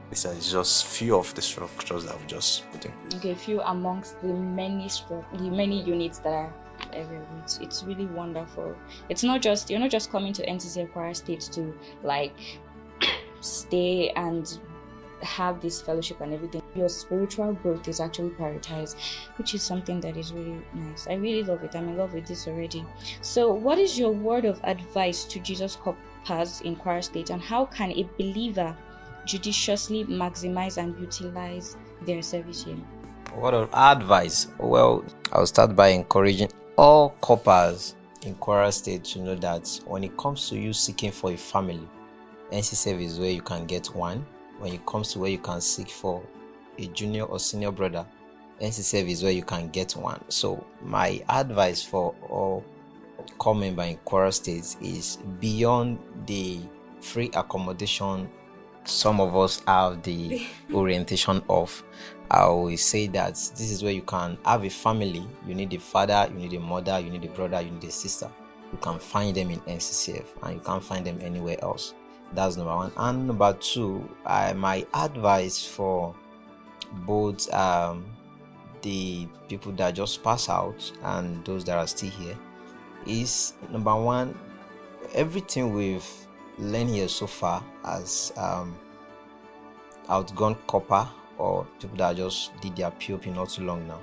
these 0.09 0.25
are 0.27 0.35
just 0.35 0.87
few 0.87 1.17
of 1.17 1.35
the 1.35 1.43
structures 1.43 2.05
that 2.05 2.21
we 2.21 2.27
just 2.27 2.71
put 2.71 2.85
in 2.85 2.93
place. 2.93 3.15
Okay, 3.17 3.35
few 3.35 3.61
amongst 3.63 4.21
the 4.23 4.29
many 4.33 4.87
stru- 4.87 5.25
the 5.37 5.51
many 5.51 5.83
units 5.83 6.19
that 6.21 6.33
are 6.33 6.55
It's, 7.43 7.59
it's 7.59 7.83
really 7.85 8.07
wonderful. 8.07 8.75
It's 9.09 9.23
not 9.23 9.43
just 9.43 9.71
you're 9.71 9.81
not 9.81 9.91
just 9.91 10.11
coming 10.11 10.33
to 10.35 10.47
NCC 10.47 10.91
Kwara 10.93 11.15
State 11.15 11.49
to 11.53 11.75
like 12.03 12.35
stay 13.41 14.11
and 14.11 14.59
have 15.23 15.61
this 15.61 15.81
fellowship 15.81 16.21
and 16.21 16.33
everything. 16.33 16.63
Your 16.75 16.89
spiritual 16.89 17.55
growth 17.55 17.89
is 17.89 18.01
actually 18.01 18.31
prioritized, 18.31 18.97
which 19.37 19.55
is 19.55 19.63
something 19.63 20.01
that 20.01 20.17
is 20.17 20.33
really 20.33 20.61
nice. 20.75 21.07
I 21.07 21.15
really 21.15 21.43
love 21.43 21.63
it. 21.65 21.75
I'm 21.75 21.89
in 21.89 21.97
love 21.97 22.15
with 22.15 22.27
this 22.27 22.47
already. 22.47 22.85
So, 23.21 23.53
what 23.53 23.79
is 23.79 23.99
your 23.99 24.13
word 24.13 24.45
of 24.45 24.61
advice 24.65 25.25
to 25.25 25.41
Jesus 25.41 25.77
Corpers 25.77 26.61
in 26.63 26.77
Kwara 26.77 27.03
State, 27.03 27.31
and 27.31 27.41
how 27.41 27.67
can 27.67 27.91
a 27.93 28.09
believer 28.19 28.77
judiciously 29.25 30.05
maximize 30.05 30.77
and 30.77 30.99
utilize 31.01 31.77
their 32.03 32.23
service 32.23 32.65
here? 32.65 32.77
What 33.35 33.55
advice? 33.73 34.49
Well, 34.59 35.05
I'll 35.33 35.47
start 35.47 35.75
by 35.75 35.89
encouraging 35.89 36.51
all 36.77 37.11
corpers 37.21 37.95
in 38.23 38.35
Kwara 38.37 38.73
State 38.73 39.05
to 39.05 39.21
know 39.21 39.35
that 39.37 39.81
when 39.87 40.05
it 40.05 40.17
comes 40.17 40.49
to 40.49 40.59
you 40.59 40.73
seeking 40.73 41.13
for 41.13 41.31
a 41.31 41.37
family, 41.37 41.89
NCCF 42.51 43.03
is 43.03 43.21
where 43.21 43.31
you 43.31 43.43
can 43.43 43.67
get 43.67 43.87
one. 43.95 44.27
When 44.59 44.73
it 44.73 44.87
comes 44.87 45.13
to 45.13 45.19
where 45.19 45.31
you 45.31 45.39
can 45.39 45.61
seek 45.61 45.89
for 45.89 46.23
a 46.79 46.87
junior 46.89 47.25
or 47.25 47.39
senior 47.39 47.71
brother, 47.71 48.07
NCCF 48.61 49.09
is 49.09 49.23
where 49.23 49.33
you 49.33 49.43
can 49.43 49.69
get 49.69 49.93
one. 49.93 50.21
So 50.29 50.65
my 50.83 51.23
advice 51.29 51.83
for 51.83 52.15
all 52.29 52.65
corps 53.39 53.55
member 53.55 53.83
in 53.83 53.97
Kwara 53.99 54.33
State 54.33 54.77
is 54.81 55.19
beyond 55.41 55.99
the 56.27 56.61
free 57.01 57.31
accommodation 57.35 58.31
some 58.87 59.21
of 59.21 59.37
us 59.37 59.63
have 59.67 60.03
the 60.03 60.47
orientation 60.75 61.43
of. 61.49 61.83
I 62.31 62.41
always 62.41 62.85
say 62.85 63.07
that 63.09 63.35
this 63.35 63.71
is 63.71 63.83
where 63.83 63.93
you 63.93 64.03
can 64.03 64.39
have 64.45 64.65
a 64.65 64.71
family. 64.71 65.27
You 65.47 65.55
need 65.55 65.73
a 65.75 65.79
father, 65.79 66.27
you 66.33 66.39
need 66.39 66.55
a 66.55 66.61
mother, 66.61 66.99
you 66.99 67.11
need 67.11 67.25
a 67.25 67.29
brother, 67.29 67.61
you 67.61 67.71
need 67.71 67.85
a 67.85 67.91
sister. 67.91 68.31
You 68.73 68.79
can 68.79 68.99
find 68.99 69.37
them 69.37 69.51
in 69.51 69.61
NCCF 69.61 70.25
and 70.43 70.55
you 70.55 70.61
can't 70.61 70.83
find 70.83 71.07
them 71.07 71.21
anywhere 71.23 71.57
else. 71.63 71.95
That's 72.33 72.57
number 72.57 72.75
one. 72.75 72.93
And 72.97 73.27
number 73.27 73.53
two, 73.55 74.09
I, 74.25 74.53
my 74.55 74.87
advice 74.95 75.65
for 75.65 76.15
both 77.07 77.53
um, 77.53 78.07
the 78.83 79.29
people 79.49 79.73
that 79.73 79.95
just 79.95 80.23
pass 80.23 80.49
out 80.49 80.93
and 81.03 81.45
those 81.45 81.65
that 81.65 81.79
are 81.79 81.87
still 81.87 82.11
here 82.11 82.37
is 83.07 83.53
number 83.71 83.95
one, 83.95 84.37
everything 85.13 85.73
we've 85.73 86.09
learned 86.59 86.91
here 86.91 87.09
so 87.09 87.27
far 87.27 87.63
as 87.85 88.33
um, 88.37 88.77
outgone 90.09 90.55
corper 90.67 91.09
or 91.39 91.67
people 91.81 91.97
that 91.97 92.17
just 92.17 92.59
did 92.61 92.77
their 92.77 92.91
POP 92.91 93.27
not 93.27 93.51
too 93.51 93.65
long 93.65 93.87
now 93.87 94.01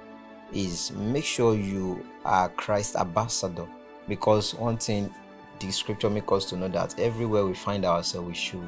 is 0.53 0.91
make 0.91 1.23
sure 1.23 1.55
you 1.55 2.05
are 2.25 2.49
Christ 2.49 2.95
ambassador 2.95 3.65
because 4.07 4.53
one 4.55 4.77
thing 4.77 5.13
the 5.59 5.71
scripture 5.71 6.09
makes 6.09 6.31
us 6.31 6.45
to 6.45 6.57
know 6.57 6.67
that 6.69 6.99
everywhere 6.99 7.45
we 7.45 7.53
find 7.53 7.85
ourselves 7.85 8.27
we 8.27 8.33
should 8.33 8.67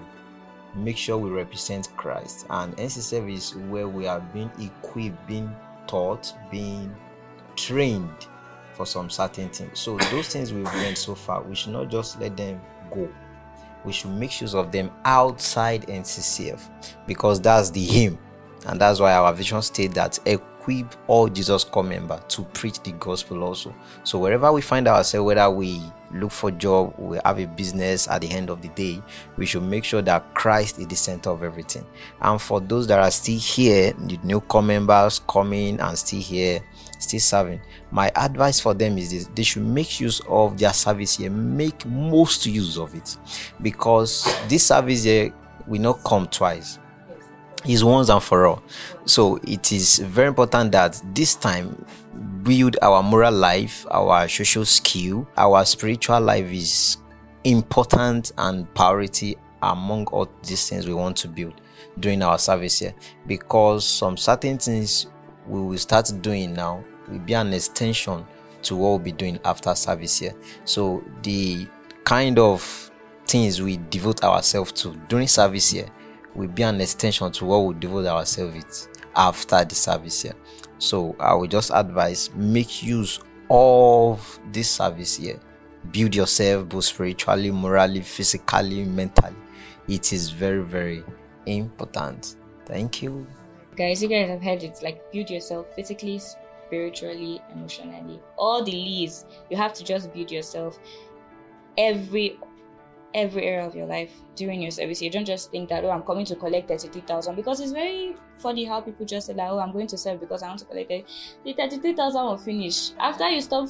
make 0.75 0.97
sure 0.97 1.17
we 1.17 1.29
represent 1.29 1.89
Christ 1.97 2.45
and 2.49 2.75
NCCF 2.77 3.31
is 3.31 3.55
where 3.55 3.87
we 3.87 4.07
are 4.07 4.21
being 4.33 4.51
equipped, 4.59 5.27
being 5.27 5.53
taught, 5.87 6.33
being 6.51 6.95
trained 7.55 8.27
for 8.73 8.85
some 8.85 9.09
certain 9.09 9.49
things. 9.49 9.79
So 9.79 9.97
those 9.97 10.29
things 10.29 10.51
we've 10.51 10.63
learned 10.63 10.97
so 10.97 11.13
far, 11.13 11.43
we 11.43 11.53
should 11.53 11.73
not 11.73 11.89
just 11.89 12.19
let 12.19 12.35
them 12.35 12.59
go 12.89 13.07
we 13.83 13.91
should 13.91 14.11
make 14.11 14.39
use 14.41 14.55
of 14.55 14.71
them 14.71 14.91
outside 15.05 15.87
NCCF 15.87 16.69
because 17.05 17.41
that's 17.41 17.69
the 17.69 17.89
aim. 17.91 18.19
And 18.65 18.79
that's 18.79 18.99
why 18.99 19.13
our 19.13 19.33
vision 19.33 19.61
state 19.61 19.93
that 19.93 20.19
equip 20.25 20.95
all 21.07 21.27
Jesus 21.27 21.63
corps 21.63 21.83
member 21.83 22.21
to 22.29 22.43
preach 22.45 22.81
the 22.81 22.91
gospel 22.93 23.43
also. 23.43 23.75
So 24.03 24.19
wherever 24.19 24.51
we 24.51 24.61
find 24.61 24.87
ourselves, 24.87 25.25
whether 25.25 25.49
we 25.49 25.81
look 26.11 26.31
for 26.31 26.51
job, 26.51 26.93
we 26.97 27.19
have 27.25 27.39
a 27.39 27.45
business 27.45 28.07
at 28.07 28.21
the 28.21 28.29
end 28.29 28.49
of 28.49 28.61
the 28.61 28.69
day, 28.69 29.01
we 29.35 29.45
should 29.45 29.63
make 29.63 29.83
sure 29.83 30.01
that 30.01 30.33
Christ 30.33 30.79
is 30.79 30.87
the 30.87 30.95
center 30.95 31.29
of 31.29 31.43
everything. 31.43 31.85
And 32.21 32.41
for 32.41 32.61
those 32.61 32.87
that 32.87 32.99
are 32.99 33.11
still 33.11 33.39
here, 33.39 33.93
the 33.93 34.17
new 34.23 34.39
corps 34.39 34.61
members 34.61 35.19
coming 35.27 35.79
and 35.79 35.97
still 35.97 36.21
here, 36.21 36.63
still 36.99 37.19
serving, 37.19 37.61
my 37.91 38.11
advice 38.15 38.59
for 38.59 38.73
them 38.73 38.97
is 38.97 39.11
this 39.11 39.29
they 39.35 39.43
should 39.43 39.63
make 39.63 39.99
use 39.99 40.19
of 40.27 40.57
their 40.57 40.73
service 40.73 41.17
here 41.17 41.29
make 41.29 41.85
most 41.85 42.45
use 42.47 42.77
of 42.77 42.95
it 42.95 43.17
because 43.61 44.25
this 44.47 44.65
service 44.65 45.03
here 45.03 45.31
will 45.67 45.79
not 45.79 46.03
come 46.03 46.27
twice 46.27 46.79
is 47.65 47.83
once 47.83 48.09
and 48.09 48.21
for 48.21 48.45
all 48.47 48.63
so 49.05 49.37
it 49.43 49.71
is 49.71 49.99
very 49.99 50.27
important 50.27 50.71
that 50.71 51.01
this 51.13 51.35
time 51.35 51.85
build 52.43 52.77
our 52.81 53.01
moral 53.01 53.33
life 53.33 53.85
our 53.91 54.27
social 54.27 54.65
skill 54.65 55.27
our 55.37 55.63
spiritual 55.65 56.19
life 56.19 56.51
is 56.51 56.97
important 57.43 58.31
and 58.37 58.71
priority 58.73 59.35
among 59.61 60.05
all 60.07 60.29
these 60.43 60.69
things 60.69 60.87
we 60.87 60.93
want 60.93 61.15
to 61.15 61.27
build 61.27 61.53
during 61.99 62.21
our 62.21 62.37
service 62.37 62.79
here 62.79 62.93
because 63.27 63.85
some 63.85 64.17
certain 64.17 64.57
things 64.57 65.07
we 65.47 65.61
will 65.61 65.77
start 65.77 66.11
doing 66.21 66.53
now 66.53 66.83
will 67.07 67.19
be 67.19 67.33
an 67.33 67.53
extension 67.53 68.25
to 68.63 68.75
what 68.75 68.89
we'll 68.89 68.99
be 68.99 69.11
doing 69.11 69.39
after 69.45 69.75
service 69.75 70.19
here. 70.19 70.33
So 70.65 71.03
the 71.21 71.67
kind 72.03 72.39
of 72.39 72.91
things 73.25 73.61
we 73.61 73.77
devote 73.89 74.23
ourselves 74.23 74.71
to 74.73 74.95
during 75.07 75.27
service 75.27 75.71
here 75.71 75.87
will 76.35 76.47
be 76.47 76.63
an 76.63 76.81
extension 76.81 77.31
to 77.31 77.45
what 77.45 77.59
we 77.59 77.73
devote 77.75 78.05
ourselves 78.05 78.55
it 78.55 78.87
after 79.15 79.63
the 79.63 79.75
service 79.75 80.21
here. 80.23 80.33
So 80.79 81.15
I 81.19 81.33
will 81.33 81.47
just 81.47 81.71
advise 81.73 82.29
make 82.35 82.83
use 82.83 83.19
of 83.49 84.39
this 84.51 84.69
service 84.69 85.17
here. 85.17 85.39
Build 85.91 86.15
yourself 86.15 86.69
both 86.69 86.85
spiritually, 86.85 87.51
morally, 87.51 88.01
physically, 88.01 88.83
mentally. 88.83 89.35
It 89.87 90.13
is 90.13 90.29
very, 90.29 90.63
very 90.63 91.03
important. 91.45 92.35
Thank 92.65 93.01
you. 93.01 93.27
Guys, 93.75 94.01
you 94.01 94.07
guys 94.09 94.29
have 94.29 94.41
heard 94.41 94.63
it 94.63 94.79
like 94.81 95.11
build 95.11 95.29
yourself 95.29 95.67
physically, 95.75 96.19
spiritually, 96.19 97.41
emotionally. 97.53 98.19
All 98.37 98.63
the 98.63 98.71
leads, 98.71 99.25
you 99.49 99.57
have 99.57 99.73
to 99.73 99.83
just 99.83 100.13
build 100.13 100.31
yourself 100.31 100.79
every 101.77 102.39
every 103.13 103.43
area 103.43 103.65
of 103.65 103.75
your 103.75 103.85
life 103.85 104.11
during 104.35 104.61
your 104.61 104.71
service. 104.71 105.01
You 105.01 105.09
don't 105.09 105.25
just 105.25 105.51
think 105.51 105.69
that 105.69 105.83
oh 105.83 105.89
I'm 105.91 106.03
coming 106.03 106.25
to 106.25 106.35
collect 106.35 106.67
thirty 106.67 106.87
three 106.87 107.01
thousand 107.01 107.35
because 107.35 107.59
it's 107.59 107.71
very 107.71 108.15
funny 108.37 108.65
how 108.65 108.81
people 108.81 109.05
just 109.05 109.27
say 109.27 109.33
like 109.33 109.49
oh 109.49 109.59
I'm 109.59 109.71
going 109.71 109.87
to 109.87 109.97
serve 109.97 110.19
because 110.19 110.43
I 110.43 110.47
want 110.47 110.59
to 110.59 110.65
collect 110.65 110.91
it. 110.91 111.05
The 111.43 111.53
thirty 111.53 111.77
three 111.77 111.93
thousand 111.93 112.23
will 112.23 112.37
finish 112.37 112.91
after 112.99 113.29
you 113.29 113.41
stop 113.41 113.69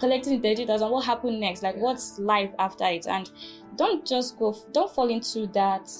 collecting 0.00 0.40
the 0.40 0.48
thirty 0.48 0.66
thousand. 0.66 0.90
What 0.90 1.04
happened 1.04 1.40
next? 1.40 1.62
Like 1.62 1.76
what's 1.76 2.18
life 2.18 2.50
after 2.58 2.84
it? 2.84 3.06
And 3.06 3.30
don't 3.76 4.06
just 4.06 4.38
go. 4.38 4.56
Don't 4.72 4.92
fall 4.92 5.08
into 5.08 5.46
that. 5.48 5.90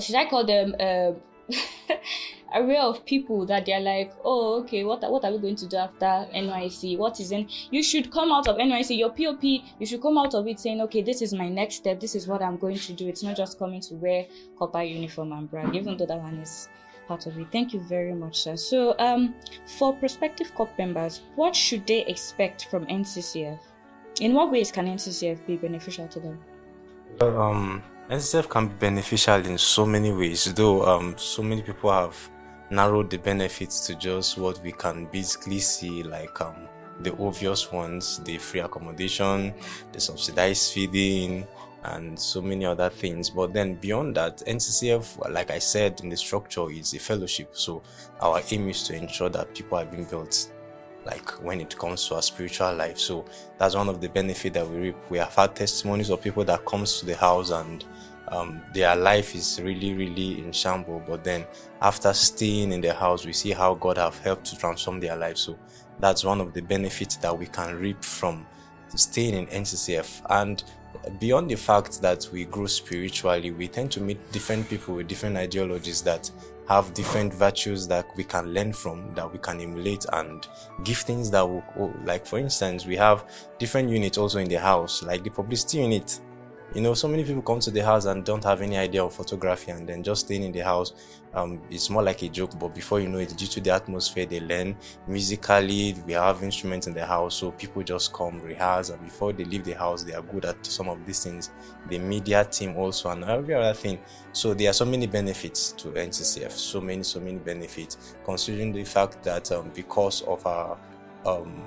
Should 0.00 0.16
I 0.16 0.28
call 0.28 0.44
them? 0.44 0.74
Uh, 0.80 1.12
array 2.54 2.78
of 2.78 3.04
people 3.04 3.44
that 3.46 3.66
they're 3.66 3.80
like, 3.80 4.12
oh, 4.24 4.60
okay, 4.60 4.84
what 4.84 5.00
what 5.10 5.24
are 5.24 5.32
we 5.32 5.38
going 5.38 5.56
to 5.56 5.66
do 5.66 5.76
after 5.76 6.06
NYSC? 6.34 6.96
What 6.96 7.20
is 7.20 7.32
in? 7.32 7.48
You 7.70 7.82
should 7.82 8.10
come 8.10 8.32
out 8.32 8.48
of 8.48 8.56
NYSC, 8.56 8.96
your 8.98 9.10
POP. 9.10 9.42
You 9.42 9.86
should 9.86 10.02
come 10.02 10.18
out 10.18 10.34
of 10.34 10.46
it 10.46 10.60
saying, 10.60 10.80
okay, 10.82 11.02
this 11.02 11.22
is 11.22 11.34
my 11.34 11.48
next 11.48 11.76
step. 11.76 12.00
This 12.00 12.14
is 12.14 12.26
what 12.26 12.42
I'm 12.42 12.56
going 12.56 12.78
to 12.78 12.92
do. 12.92 13.08
It's 13.08 13.22
not 13.22 13.36
just 13.36 13.58
coming 13.58 13.80
to 13.82 13.94
wear 13.94 14.26
corper 14.56 14.82
uniform 14.82 15.32
and 15.32 15.50
brag, 15.50 15.74
even 15.74 15.96
though 15.96 16.06
that 16.06 16.18
one 16.18 16.38
is 16.38 16.68
part 17.08 17.26
of 17.26 17.38
it. 17.38 17.48
Thank 17.52 17.74
you 17.74 17.80
very 17.80 18.14
much, 18.14 18.40
sir. 18.42 18.56
So, 18.56 18.94
um, 18.98 19.34
for 19.78 19.94
prospective 19.94 20.54
corps 20.54 20.70
members, 20.78 21.22
what 21.34 21.54
should 21.54 21.86
they 21.86 22.04
expect 22.06 22.66
from 22.70 22.86
NCCF? 22.86 23.58
In 24.20 24.32
what 24.32 24.52
ways 24.52 24.70
can 24.70 24.86
NCCF 24.86 25.44
be 25.46 25.56
beneficial 25.56 26.06
to 26.08 26.20
them? 26.20 26.38
Um, 27.20 27.82
NCCF 28.10 28.50
can 28.50 28.68
be 28.68 28.74
beneficial 28.74 29.46
in 29.46 29.56
so 29.56 29.86
many 29.86 30.12
ways, 30.12 30.52
though 30.52 30.84
um, 30.84 31.16
so 31.16 31.42
many 31.42 31.62
people 31.62 31.90
have 31.90 32.14
narrowed 32.68 33.08
the 33.08 33.16
benefits 33.16 33.86
to 33.86 33.94
just 33.94 34.36
what 34.36 34.62
we 34.62 34.72
can 34.72 35.06
basically 35.06 35.58
see, 35.58 36.02
like 36.02 36.38
um, 36.42 36.68
the 37.00 37.16
obvious 37.16 37.72
ones 37.72 38.18
the 38.24 38.36
free 38.36 38.60
accommodation, 38.60 39.54
the 39.92 40.00
subsidized 40.00 40.74
feeding, 40.74 41.46
and 41.84 42.20
so 42.20 42.42
many 42.42 42.66
other 42.66 42.90
things. 42.90 43.30
But 43.30 43.54
then 43.54 43.76
beyond 43.76 44.16
that, 44.16 44.36
NCCF, 44.46 45.30
like 45.32 45.50
I 45.50 45.58
said 45.58 46.00
in 46.02 46.10
the 46.10 46.16
structure, 46.18 46.70
is 46.70 46.92
a 46.92 46.98
fellowship. 46.98 47.56
So 47.56 47.82
our 48.20 48.42
aim 48.50 48.68
is 48.68 48.82
to 48.82 48.94
ensure 48.94 49.30
that 49.30 49.54
people 49.54 49.78
are 49.78 49.86
being 49.86 50.04
built 50.04 50.52
like 51.04 51.30
when 51.42 51.60
it 51.60 51.76
comes 51.76 52.08
to 52.08 52.16
our 52.16 52.22
spiritual 52.22 52.74
life. 52.74 52.98
So 52.98 53.24
that's 53.58 53.74
one 53.74 53.88
of 53.88 54.00
the 54.00 54.08
benefits 54.08 54.54
that 54.54 54.68
we 54.68 54.76
reap. 54.76 54.96
We 55.10 55.18
have 55.18 55.34
had 55.34 55.54
testimonies 55.54 56.10
of 56.10 56.22
people 56.22 56.44
that 56.44 56.64
comes 56.64 56.98
to 57.00 57.06
the 57.06 57.16
house 57.16 57.50
and 57.50 57.84
um, 58.28 58.62
their 58.72 58.96
life 58.96 59.34
is 59.34 59.60
really, 59.62 59.94
really 59.94 60.38
in 60.38 60.52
shambles. 60.52 61.02
But 61.06 61.24
then 61.24 61.44
after 61.80 62.12
staying 62.12 62.72
in 62.72 62.80
the 62.80 62.94
house, 62.94 63.26
we 63.26 63.32
see 63.32 63.52
how 63.52 63.74
God 63.74 63.98
have 63.98 64.18
helped 64.20 64.46
to 64.46 64.58
transform 64.58 65.00
their 65.00 65.16
life. 65.16 65.36
So 65.36 65.58
that's 66.00 66.24
one 66.24 66.40
of 66.40 66.52
the 66.52 66.62
benefits 66.62 67.16
that 67.16 67.36
we 67.36 67.46
can 67.46 67.78
reap 67.78 68.02
from 68.02 68.46
staying 68.94 69.34
in 69.34 69.46
NCCF. 69.46 70.22
And 70.30 70.62
beyond 71.18 71.50
the 71.50 71.56
fact 71.56 72.00
that 72.02 72.28
we 72.32 72.44
grow 72.44 72.66
spiritually, 72.66 73.50
we 73.50 73.68
tend 73.68 73.92
to 73.92 74.00
meet 74.00 74.32
different 74.32 74.68
people 74.68 74.94
with 74.94 75.08
different 75.08 75.36
ideologies 75.36 76.02
that 76.02 76.30
have 76.68 76.94
different 76.94 77.34
virtues 77.34 77.86
that 77.88 78.06
we 78.16 78.24
can 78.24 78.52
learn 78.52 78.72
from, 78.72 79.12
that 79.14 79.30
we 79.30 79.38
can 79.38 79.60
emulate 79.60 80.06
and 80.12 80.46
give 80.82 80.98
things 80.98 81.30
that 81.30 81.42
will, 81.46 81.94
like 82.04 82.26
for 82.26 82.38
instance, 82.38 82.86
we 82.86 82.96
have 82.96 83.24
different 83.58 83.90
units 83.90 84.18
also 84.18 84.38
in 84.38 84.48
the 84.48 84.58
house, 84.58 85.02
like 85.02 85.22
the 85.22 85.30
publicity 85.30 85.78
unit 85.78 86.20
you 86.74 86.80
know 86.80 86.94
so 86.94 87.08
many 87.08 87.24
people 87.24 87.42
come 87.42 87.60
to 87.60 87.70
the 87.70 87.84
house 87.84 88.04
and 88.06 88.24
don't 88.24 88.44
have 88.44 88.60
any 88.60 88.76
idea 88.76 89.02
of 89.04 89.14
photography 89.14 89.70
and 89.70 89.88
then 89.88 90.02
just 90.02 90.26
staying 90.26 90.42
in 90.42 90.52
the 90.52 90.60
house 90.60 90.92
um, 91.34 91.60
it's 91.70 91.90
more 91.90 92.02
like 92.02 92.22
a 92.22 92.28
joke 92.28 92.58
but 92.58 92.74
before 92.74 93.00
you 93.00 93.08
know 93.08 93.18
it 93.18 93.36
due 93.36 93.46
to 93.46 93.60
the 93.60 93.70
atmosphere 93.70 94.26
they 94.26 94.40
learn 94.40 94.76
musically 95.06 95.94
we 96.06 96.12
have 96.12 96.42
instruments 96.42 96.86
in 96.86 96.94
the 96.94 97.04
house 97.04 97.36
so 97.36 97.50
people 97.52 97.82
just 97.82 98.12
come 98.12 98.40
rehearse 98.40 98.90
and 98.90 99.02
before 99.02 99.32
they 99.32 99.44
leave 99.44 99.64
the 99.64 99.72
house 99.72 100.02
they 100.02 100.14
are 100.14 100.22
good 100.22 100.44
at 100.44 100.64
some 100.66 100.88
of 100.88 101.04
these 101.06 101.22
things. 101.22 101.50
The 101.88 101.98
media 101.98 102.44
team 102.44 102.76
also 102.76 103.10
and 103.10 103.24
every 103.24 103.54
other 103.54 103.74
thing. 103.74 103.98
So 104.32 104.54
there 104.54 104.70
are 104.70 104.72
so 104.72 104.84
many 104.84 105.06
benefits 105.06 105.72
to 105.72 105.88
nccf 105.88 106.50
so 106.50 106.80
many 106.80 107.02
so 107.02 107.20
many 107.20 107.38
benefits. 107.38 108.14
Considering 108.24 108.72
the 108.72 108.84
fact 108.84 109.22
that 109.24 109.50
um, 109.52 109.70
because 109.74 110.22
of 110.22 110.46
our 110.46 110.78
um, 111.26 111.62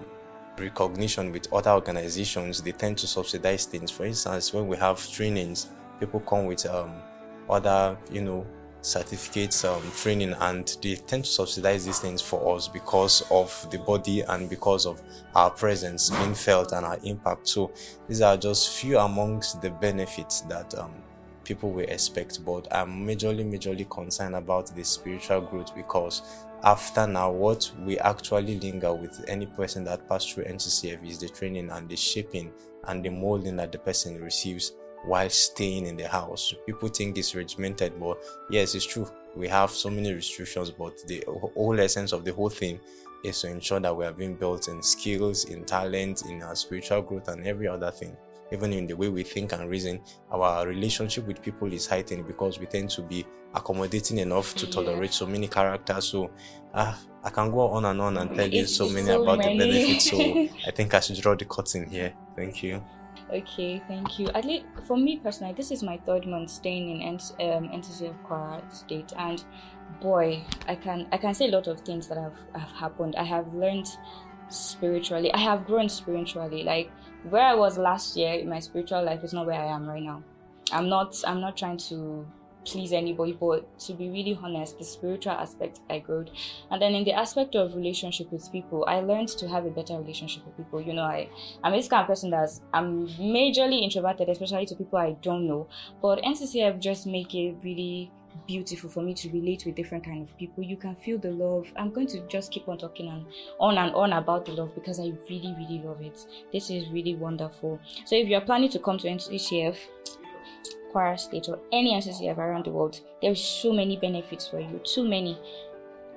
recognition 0.59 1.31
with 1.31 1.51
other 1.53 1.71
organizations, 1.71 2.61
they 2.61 2.71
tend 2.71 2.97
to 2.99 3.07
subsidize 3.07 3.65
things. 3.65 3.91
For 3.91 4.05
instance, 4.05 4.53
when 4.53 4.67
we 4.67 4.77
have 4.77 5.05
trainings, 5.11 5.67
people 5.99 6.19
come 6.21 6.45
with 6.45 6.65
um, 6.65 6.93
other, 7.49 7.97
you 8.11 8.21
know, 8.21 8.45
certificates, 8.81 9.65
um, 9.65 9.81
training, 9.95 10.33
and 10.39 10.77
they 10.81 10.95
tend 10.95 11.25
to 11.25 11.29
subsidize 11.29 11.85
these 11.85 11.99
things 11.99 12.21
for 12.21 12.55
us 12.55 12.67
because 12.67 13.23
of 13.31 13.67
the 13.71 13.77
body 13.79 14.21
and 14.21 14.49
because 14.49 14.85
of 14.85 15.01
our 15.35 15.49
presence 15.49 16.09
being 16.09 16.33
felt 16.33 16.71
and 16.71 16.85
our 16.85 16.97
impact. 17.03 17.47
So 17.47 17.71
these 18.07 18.21
are 18.21 18.37
just 18.37 18.77
few 18.77 18.97
amongst 18.97 19.61
the 19.61 19.69
benefits 19.69 20.41
that 20.41 20.73
um, 20.77 20.91
people 21.43 21.71
will 21.71 21.85
expect. 21.85 22.43
But 22.45 22.67
I'm 22.73 23.05
majorly, 23.05 23.49
majorly 23.49 23.89
concerned 23.89 24.35
about 24.35 24.75
the 24.75 24.83
spiritual 24.83 25.41
growth 25.41 25.75
because 25.75 26.21
after 26.63 27.07
now 27.07 27.31
what 27.31 27.71
we 27.85 27.97
actually 27.99 28.59
linger 28.59 28.93
with 28.93 29.23
any 29.27 29.45
person 29.45 29.83
that 29.85 30.07
passed 30.07 30.33
through 30.33 30.45
NCCF 30.45 31.07
is 31.07 31.19
the 31.19 31.29
training 31.29 31.69
and 31.69 31.87
the 31.87 31.95
shaping 31.95 32.51
and 32.87 33.03
the 33.03 33.09
molding 33.09 33.55
that 33.57 33.71
the 33.71 33.79
person 33.79 34.21
receives 34.21 34.73
while 35.05 35.29
staying 35.29 35.85
in 35.85 35.95
the 35.95 36.07
house. 36.07 36.53
People 36.65 36.89
think 36.89 37.17
it's 37.17 37.35
regimented, 37.35 37.99
but 37.99 38.17
yes, 38.49 38.75
it's 38.75 38.85
true. 38.85 39.09
We 39.35 39.47
have 39.47 39.71
so 39.71 39.89
many 39.89 40.13
restrictions, 40.13 40.71
but 40.71 40.97
the 41.07 41.23
whole 41.27 41.79
essence 41.79 42.11
of 42.11 42.25
the 42.25 42.33
whole 42.33 42.49
thing 42.49 42.79
is 43.23 43.41
to 43.41 43.49
ensure 43.49 43.79
that 43.79 43.95
we 43.95 44.05
are 44.05 44.11
being 44.11 44.35
built 44.35 44.67
in 44.67 44.81
skills, 44.81 45.45
in 45.45 45.63
talent, 45.63 46.23
in 46.25 46.41
our 46.41 46.55
spiritual 46.55 47.01
growth, 47.01 47.27
and 47.27 47.45
every 47.45 47.67
other 47.67 47.91
thing 47.91 48.15
even 48.51 48.73
in 48.73 48.87
the 48.87 48.95
way 48.95 49.09
we 49.09 49.23
think 49.23 49.51
and 49.53 49.69
reason, 49.69 50.01
our 50.31 50.65
relationship 50.67 51.27
with 51.27 51.41
people 51.41 51.71
is 51.71 51.87
heightened 51.87 52.27
because 52.27 52.59
we 52.59 52.65
tend 52.65 52.89
to 52.91 53.01
be 53.01 53.25
accommodating 53.53 54.19
enough 54.19 54.53
to 54.55 54.67
tolerate 54.67 55.13
so 55.13 55.25
many 55.25 55.47
characters. 55.47 56.05
So, 56.05 56.31
uh, 56.73 56.95
I 57.23 57.29
can 57.29 57.51
go 57.51 57.61
on 57.69 57.85
and 57.85 57.99
on 57.99 58.17
and 58.17 58.33
tell 58.33 58.47
you 58.47 58.65
so 58.65 58.87
many 58.89 59.07
so 59.07 59.23
about 59.23 59.39
many. 59.39 59.57
the 59.57 59.65
benefits. 59.65 60.09
So, 60.09 60.17
I 60.67 60.71
think 60.71 60.93
I 60.93 60.99
should 60.99 61.17
draw 61.17 61.35
the 61.35 61.45
curtain 61.45 61.89
here. 61.89 62.13
Thank 62.35 62.63
you. 62.63 62.83
Okay, 63.33 63.81
thank 63.89 64.19
you. 64.19 64.29
At 64.29 64.45
least 64.45 64.65
for 64.85 64.95
me 64.95 65.17
personally, 65.17 65.53
this 65.53 65.71
is 65.71 65.83
my 65.83 65.97
third 66.05 66.25
month 66.25 66.49
staying 66.49 67.01
in 67.01 67.13
um, 67.13 67.69
NCCF 67.69 68.15
Kwara 68.25 68.61
State, 68.73 69.11
and 69.17 69.43
boy, 69.99 70.43
I 70.67 70.75
can 70.75 71.07
I 71.11 71.17
can 71.17 71.33
say 71.33 71.49
a 71.49 71.51
lot 71.51 71.67
of 71.67 71.81
things 71.81 72.07
that 72.07 72.17
have, 72.17 72.35
have 72.55 72.71
happened. 72.71 73.17
I 73.17 73.25
have 73.25 73.53
learned 73.53 73.89
spiritually. 74.49 75.33
I 75.33 75.39
have 75.39 75.65
grown 75.65 75.89
spiritually. 75.89 76.63
Like 76.63 76.89
where 77.29 77.43
I 77.43 77.55
was 77.55 77.77
last 77.77 78.17
year 78.17 78.33
in 78.33 78.49
my 78.49 78.59
spiritual 78.59 79.03
life 79.03 79.23
is 79.23 79.33
not 79.33 79.45
where 79.45 79.59
I 79.59 79.67
am 79.67 79.87
right 79.87 80.03
now. 80.03 80.23
I'm 80.71 80.89
not 80.89 81.15
I'm 81.25 81.39
not 81.39 81.57
trying 81.57 81.77
to 81.89 82.25
please 82.67 82.91
anybody, 82.91 83.31
but 83.31 83.79
to 83.79 83.93
be 83.93 84.09
really 84.09 84.37
honest, 84.41 84.77
the 84.77 84.83
spiritual 84.83 85.31
aspect 85.31 85.79
I 85.89 85.99
grew. 85.99 86.25
And 86.69 86.81
then 86.81 86.93
in 86.93 87.05
the 87.05 87.13
aspect 87.13 87.55
of 87.55 87.75
relationship 87.75 88.31
with 88.31 88.51
people, 88.51 88.83
I 88.87 88.99
learned 88.99 89.29
to 89.29 89.47
have 89.47 89.65
a 89.65 89.69
better 89.69 89.97
relationship 89.97 90.45
with 90.45 90.57
people. 90.57 90.81
You 90.81 90.93
know, 90.93 91.03
I, 91.03 91.29
I'm 91.63 91.71
this 91.71 91.87
kind 91.87 92.01
of 92.01 92.07
person 92.07 92.29
that's 92.29 92.61
I'm 92.73 93.07
majorly 93.07 93.81
introverted, 93.81 94.29
especially 94.29 94.65
to 94.65 94.75
people 94.75 94.99
I 94.99 95.13
don't 95.21 95.47
know. 95.47 95.67
But 96.01 96.21
NCCF 96.23 96.79
just 96.79 97.07
make 97.07 97.33
it 97.33 97.55
really 97.63 98.11
beautiful 98.45 98.89
for 98.89 99.01
me 99.01 99.13
to 99.13 99.29
relate 99.29 99.63
with 99.65 99.75
different 99.75 100.03
kind 100.03 100.27
of 100.27 100.37
people. 100.37 100.63
You 100.63 100.77
can 100.77 100.95
feel 100.95 101.17
the 101.17 101.31
love. 101.31 101.67
I'm 101.75 101.91
going 101.91 102.07
to 102.07 102.19
just 102.27 102.51
keep 102.51 102.67
on 102.67 102.77
talking 102.77 103.09
and 103.09 103.25
on 103.59 103.77
and 103.77 103.93
on 103.95 104.13
about 104.13 104.45
the 104.45 104.51
love 104.53 104.75
because 104.75 104.99
I 104.99 105.13
really, 105.29 105.55
really 105.57 105.81
love 105.83 106.01
it. 106.01 106.25
This 106.51 106.69
is 106.69 106.89
really 106.89 107.15
wonderful. 107.15 107.79
So 108.05 108.15
if 108.15 108.27
you're 108.27 108.41
planning 108.41 108.69
to 108.71 108.79
come 108.79 108.97
to 108.99 109.07
NCCF, 109.07 109.77
Kwara 110.93 111.19
State 111.19 111.49
or 111.49 111.59
any 111.71 111.93
NCCF 111.93 112.37
around 112.37 112.65
the 112.65 112.71
world, 112.71 112.99
there's 113.21 113.43
so 113.43 113.73
many 113.73 113.97
benefits 113.97 114.47
for 114.47 114.59
you. 114.59 114.81
Too 114.83 115.07
many. 115.07 115.39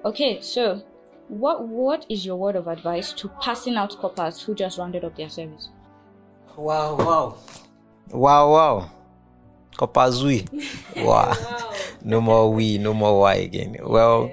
Okay, 0.05 0.41
so 0.41 0.83
what 1.29 1.69
what 1.69 2.07
is 2.09 2.27
your 2.27 2.37
word 2.37 2.57
of 2.57 2.67
advice 2.67 3.13
to 3.13 3.29
passing 3.41 3.77
out 3.77 3.97
corpers 3.99 4.43
who 4.43 4.55
just 4.55 4.79
rounded 4.79 5.05
up 5.05 5.17
their 5.17 5.29
service? 5.29 5.69
Wow, 6.57 6.97
wow. 6.97 7.39
Wow, 8.11 8.53
wow. 8.53 8.91
Kopazui. 9.77 10.47
wow. 11.05 11.35
no 12.03 12.21
more 12.21 12.53
we, 12.53 12.79
no 12.79 12.95
more 12.95 13.21
why 13.21 13.35
again. 13.35 13.77
Well, 13.83 14.31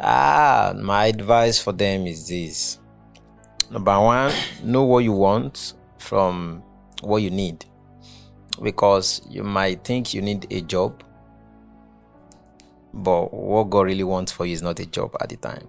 ah, 0.00 0.72
my 0.76 1.06
advice 1.06 1.60
for 1.60 1.72
them 1.72 2.06
is 2.06 2.28
this. 2.28 2.78
Number 3.70 4.00
one, 4.00 4.32
know 4.62 4.84
what 4.84 5.04
you 5.04 5.12
want 5.12 5.74
from 5.98 6.62
what 7.02 7.18
you 7.18 7.30
need. 7.30 7.64
Because 8.62 9.22
you 9.28 9.44
might 9.44 9.84
think 9.84 10.14
you 10.14 10.22
need 10.22 10.46
a 10.50 10.60
job, 10.62 11.02
but 12.92 13.32
what 13.32 13.70
God 13.70 13.82
really 13.82 14.04
wants 14.04 14.32
for 14.32 14.46
you 14.46 14.54
is 14.54 14.62
not 14.62 14.80
a 14.80 14.86
job 14.86 15.14
at 15.20 15.28
the 15.28 15.36
time. 15.36 15.68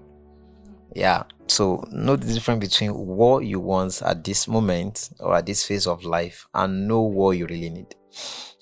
Yeah. 0.93 1.23
So 1.47 1.83
know 1.91 2.15
the 2.15 2.33
difference 2.33 2.67
between 2.67 2.93
what 2.93 3.45
you 3.45 3.59
want 3.59 4.01
at 4.01 4.23
this 4.23 4.47
moment 4.47 5.09
or 5.19 5.35
at 5.35 5.45
this 5.45 5.65
phase 5.65 5.87
of 5.87 6.03
life 6.03 6.47
and 6.53 6.87
know 6.87 7.01
what 7.01 7.31
you 7.31 7.45
really 7.45 7.69
need. 7.69 7.95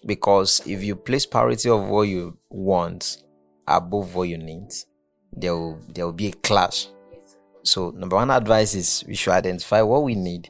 Because 0.06 0.62
if 0.66 0.84
you 0.84 0.96
place 0.96 1.26
priority 1.26 1.70
of 1.70 1.88
what 1.88 2.04
you 2.04 2.38
want 2.50 3.24
above 3.68 4.16
what 4.16 4.30
you 4.30 4.38
need 4.38 4.72
there 5.34 5.54
will 5.54 5.80
there 5.90 6.06
will 6.06 6.13
be 6.13 6.28
a 6.28 6.32
clash. 6.32 6.88
So 7.63 7.90
number 7.92 8.16
one 8.16 8.32
advice 8.32 8.76
is 8.76 9.04
we 9.08 9.16
should 9.16 9.34
identify 9.34 9.82
what 9.82 10.04
we 10.04 10.16
need 10.16 10.50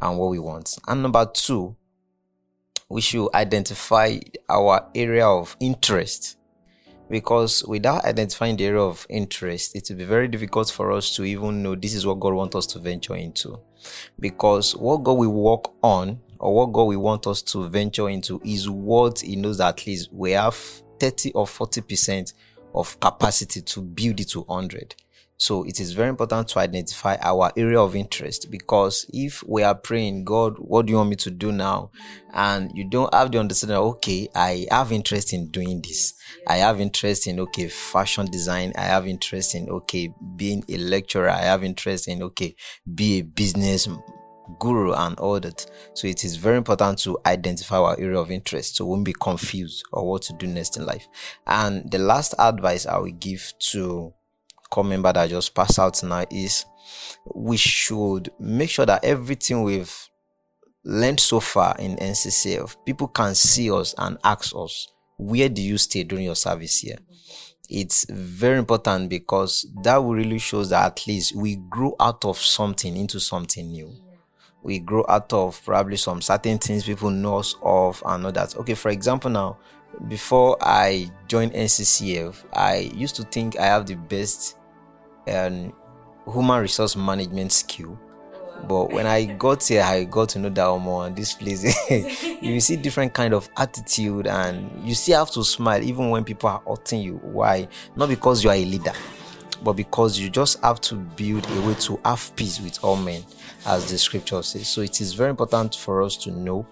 and 0.00 0.18
what 0.18 0.30
we 0.30 0.38
want. 0.38 0.78
And 0.88 1.02
number 1.02 1.26
two 1.26 1.76
we 2.88 3.00
should 3.00 3.28
identify 3.34 4.18
our 4.48 4.88
area 4.94 5.26
of 5.26 5.56
interest 5.60 6.38
because 7.08 7.64
without 7.64 8.04
identifying 8.04 8.56
the 8.56 8.66
area 8.66 8.80
of 8.80 9.06
interest 9.08 9.76
it 9.76 9.86
will 9.88 9.96
be 9.96 10.04
very 10.04 10.28
difficult 10.28 10.70
for 10.70 10.92
us 10.92 11.14
to 11.14 11.24
even 11.24 11.62
know 11.62 11.74
this 11.74 11.94
is 11.94 12.06
what 12.06 12.20
god 12.20 12.34
wants 12.34 12.56
us 12.56 12.66
to 12.66 12.78
venture 12.78 13.16
into 13.16 13.58
because 14.18 14.74
what 14.76 15.02
god 15.02 15.12
will 15.12 15.32
work 15.32 15.72
on 15.82 16.20
or 16.38 16.54
what 16.54 16.72
God 16.72 16.84
will 16.84 17.00
want 17.00 17.26
us 17.26 17.42
to 17.42 17.68
venture 17.68 18.08
into 18.08 18.40
is 18.44 18.68
what 18.68 19.20
He 19.20 19.36
knows 19.36 19.60
at 19.60 19.86
least 19.86 20.12
we 20.12 20.32
have 20.32 20.54
30 20.98 21.32
or 21.32 21.46
40% 21.46 22.32
of 22.74 22.98
capacity 23.00 23.62
to 23.62 23.80
build 23.80 24.20
it 24.20 24.28
to 24.30 24.42
100. 24.42 24.94
So 25.38 25.64
it 25.64 25.80
is 25.80 25.92
very 25.92 26.08
important 26.08 26.48
to 26.48 26.58
identify 26.58 27.16
our 27.20 27.52
area 27.56 27.78
of 27.78 27.94
interest 27.94 28.50
because 28.50 29.06
if 29.12 29.44
we 29.46 29.62
are 29.62 29.74
praying, 29.74 30.24
God, 30.24 30.56
what 30.58 30.86
do 30.86 30.92
you 30.92 30.96
want 30.96 31.10
me 31.10 31.16
to 31.16 31.30
do 31.30 31.52
now? 31.52 31.90
And 32.32 32.70
you 32.74 32.88
don't 32.88 33.12
have 33.12 33.32
the 33.32 33.38
understanding, 33.38 33.76
okay, 33.76 34.28
I 34.34 34.66
have 34.70 34.92
interest 34.92 35.32
in 35.32 35.50
doing 35.50 35.82
this. 35.82 36.14
I 36.46 36.56
have 36.56 36.80
interest 36.80 37.26
in, 37.26 37.38
okay, 37.40 37.68
fashion 37.68 38.26
design. 38.26 38.72
I 38.76 38.82
have 38.82 39.06
interest 39.06 39.54
in, 39.54 39.68
okay, 39.68 40.12
being 40.36 40.64
a 40.68 40.78
lecturer. 40.78 41.28
I 41.28 41.42
have 41.42 41.64
interest 41.64 42.08
in, 42.08 42.22
okay, 42.22 42.54
be 42.94 43.18
a 43.18 43.22
business 43.22 43.88
guru 44.58 44.92
and 44.92 45.18
all 45.18 45.40
that. 45.40 45.66
So 45.94 46.06
it 46.06 46.24
is 46.24 46.36
very 46.36 46.56
important 46.56 46.98
to 47.00 47.18
identify 47.26 47.76
our 47.76 47.98
area 47.98 48.18
of 48.18 48.30
interest 48.30 48.76
so 48.76 48.84
we 48.84 48.90
won't 48.90 49.04
be 49.04 49.12
confused 49.12 49.84
or 49.92 50.08
what 50.08 50.22
to 50.22 50.32
do 50.34 50.46
next 50.46 50.76
in 50.76 50.86
life. 50.86 51.08
And 51.46 51.90
the 51.90 51.98
last 51.98 52.34
advice 52.38 52.86
I 52.86 52.98
will 52.98 53.12
give 53.12 53.52
to 53.72 54.14
corps 54.70 54.84
member 54.84 55.12
that 55.12 55.30
just 55.30 55.54
passed 55.54 55.78
out 55.78 56.02
now 56.02 56.24
is 56.30 56.64
we 57.34 57.56
should 57.56 58.30
make 58.38 58.70
sure 58.70 58.86
that 58.86 59.04
everything 59.04 59.62
we've 59.62 60.08
learned 60.84 61.20
so 61.20 61.40
far 61.40 61.76
in 61.78 61.96
NCCF, 61.96 62.76
people 62.84 63.08
can 63.08 63.34
see 63.34 63.70
us 63.70 63.94
and 63.98 64.18
ask 64.22 64.54
us, 64.56 64.92
where 65.18 65.48
do 65.48 65.62
you 65.62 65.78
stay 65.78 66.04
during 66.04 66.24
your 66.24 66.36
service 66.36 66.80
here? 66.80 66.98
It's 67.68 68.08
very 68.08 68.58
important 68.58 69.10
because 69.10 69.66
that 69.82 70.00
really 70.00 70.38
shows 70.38 70.70
that 70.70 70.84
at 70.86 71.06
least 71.06 71.34
we 71.34 71.56
grew 71.56 71.96
out 71.98 72.24
of 72.24 72.38
something 72.38 72.96
into 72.96 73.18
something 73.18 73.66
new 73.66 74.05
we 74.66 74.80
grow 74.80 75.04
out 75.08 75.32
of 75.32 75.64
probably 75.64 75.96
some 75.96 76.20
certain 76.20 76.58
things 76.58 76.84
people 76.84 77.08
know 77.08 77.38
us 77.38 77.54
of 77.62 78.02
and 78.04 78.26
all 78.26 78.32
that. 78.32 78.56
Okay, 78.56 78.74
for 78.74 78.88
example, 78.88 79.30
now 79.30 79.56
before 80.08 80.58
I 80.60 81.08
joined 81.28 81.52
NCCF, 81.52 82.44
I 82.52 82.90
used 82.92 83.14
to 83.16 83.22
think 83.22 83.56
I 83.58 83.66
have 83.66 83.86
the 83.86 83.94
best 83.94 84.58
um, 85.28 85.72
human 86.26 86.60
resource 86.60 86.96
management 86.96 87.52
skill. 87.52 87.96
But 88.66 88.90
when 88.90 89.06
I 89.06 89.26
got 89.26 89.62
here, 89.62 89.82
I 89.82 90.02
got 90.02 90.30
to 90.30 90.40
know 90.40 90.48
that 90.48 90.78
more. 90.80 91.06
And 91.06 91.14
this 91.14 91.34
place, 91.34 91.62
you 92.42 92.58
see 92.58 92.76
different 92.76 93.14
kind 93.14 93.34
of 93.34 93.48
attitude, 93.56 94.26
and 94.26 94.68
you 94.84 94.96
still 94.96 95.20
have 95.20 95.30
to 95.32 95.44
smile 95.44 95.82
even 95.82 96.10
when 96.10 96.24
people 96.24 96.48
are 96.48 96.62
hurting 96.66 97.02
you. 97.02 97.18
Why? 97.22 97.68
Not 97.94 98.08
because 98.08 98.42
you 98.42 98.50
are 98.50 98.56
a 98.56 98.64
leader, 98.64 98.94
but 99.62 99.74
because 99.74 100.18
you 100.18 100.30
just 100.30 100.60
have 100.62 100.80
to 100.82 100.94
build 100.94 101.46
a 101.50 101.60
way 101.62 101.74
to 101.74 102.00
have 102.04 102.34
peace 102.36 102.60
with 102.60 102.82
all 102.84 102.96
men, 102.96 103.24
as 103.66 103.90
the 103.90 103.98
scripture 103.98 104.42
says. 104.42 104.68
So 104.68 104.80
it 104.80 105.00
is 105.00 105.14
very 105.14 105.30
important 105.30 105.74
for 105.74 106.02
us 106.02 106.16
to 106.18 106.30
know 106.30 106.66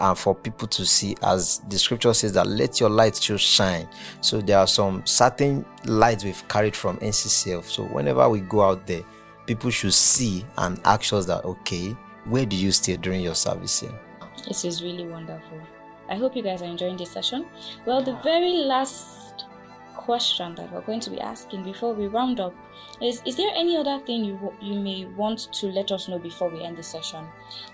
and 0.00 0.18
for 0.18 0.34
people 0.34 0.66
to 0.66 0.86
see 0.86 1.14
as 1.22 1.58
the 1.68 1.78
scripture 1.78 2.14
says 2.14 2.32
that 2.32 2.46
let 2.46 2.80
your 2.80 2.90
light 2.90 3.16
still 3.16 3.36
shine. 3.36 3.88
So 4.20 4.40
there 4.40 4.58
are 4.58 4.66
some 4.66 5.04
certain 5.06 5.64
lights 5.84 6.24
we've 6.24 6.46
carried 6.48 6.74
from 6.74 6.96
nccf 6.98 7.64
so 7.64 7.84
whenever 7.84 8.28
we 8.28 8.40
go 8.40 8.62
out 8.62 8.86
there 8.86 9.02
people 9.46 9.70
should 9.70 9.92
see 9.92 10.44
and 10.58 10.80
ask 10.84 11.12
us 11.12 11.26
that 11.26 11.44
okay 11.44 11.96
where 12.24 12.46
do 12.46 12.56
you 12.56 12.70
stay 12.70 12.96
during 12.96 13.20
your 13.20 13.34
service 13.34 13.80
here? 13.80 13.98
This 14.46 14.64
is 14.64 14.82
really 14.82 15.06
wonderful. 15.06 15.60
I 16.08 16.14
hope 16.14 16.36
you 16.36 16.42
guys 16.42 16.62
are 16.62 16.66
enjoying 16.66 16.96
this 16.96 17.10
session. 17.10 17.46
Well 17.84 18.02
the 18.02 18.14
very 18.22 18.52
last 18.52 19.21
question 19.96 20.54
that 20.54 20.72
we're 20.72 20.80
going 20.82 21.00
to 21.00 21.10
be 21.10 21.20
asking 21.20 21.62
before 21.62 21.94
we 21.94 22.06
round 22.06 22.40
up 22.40 22.54
is 23.00 23.22
is 23.26 23.36
there 23.36 23.50
any 23.54 23.76
other 23.76 23.98
thing 24.00 24.24
you 24.24 24.52
you 24.60 24.78
may 24.78 25.06
want 25.06 25.52
to 25.52 25.66
let 25.68 25.90
us 25.90 26.08
know 26.08 26.18
before 26.18 26.48
we 26.48 26.62
end 26.62 26.76
the 26.76 26.82
session? 26.82 27.24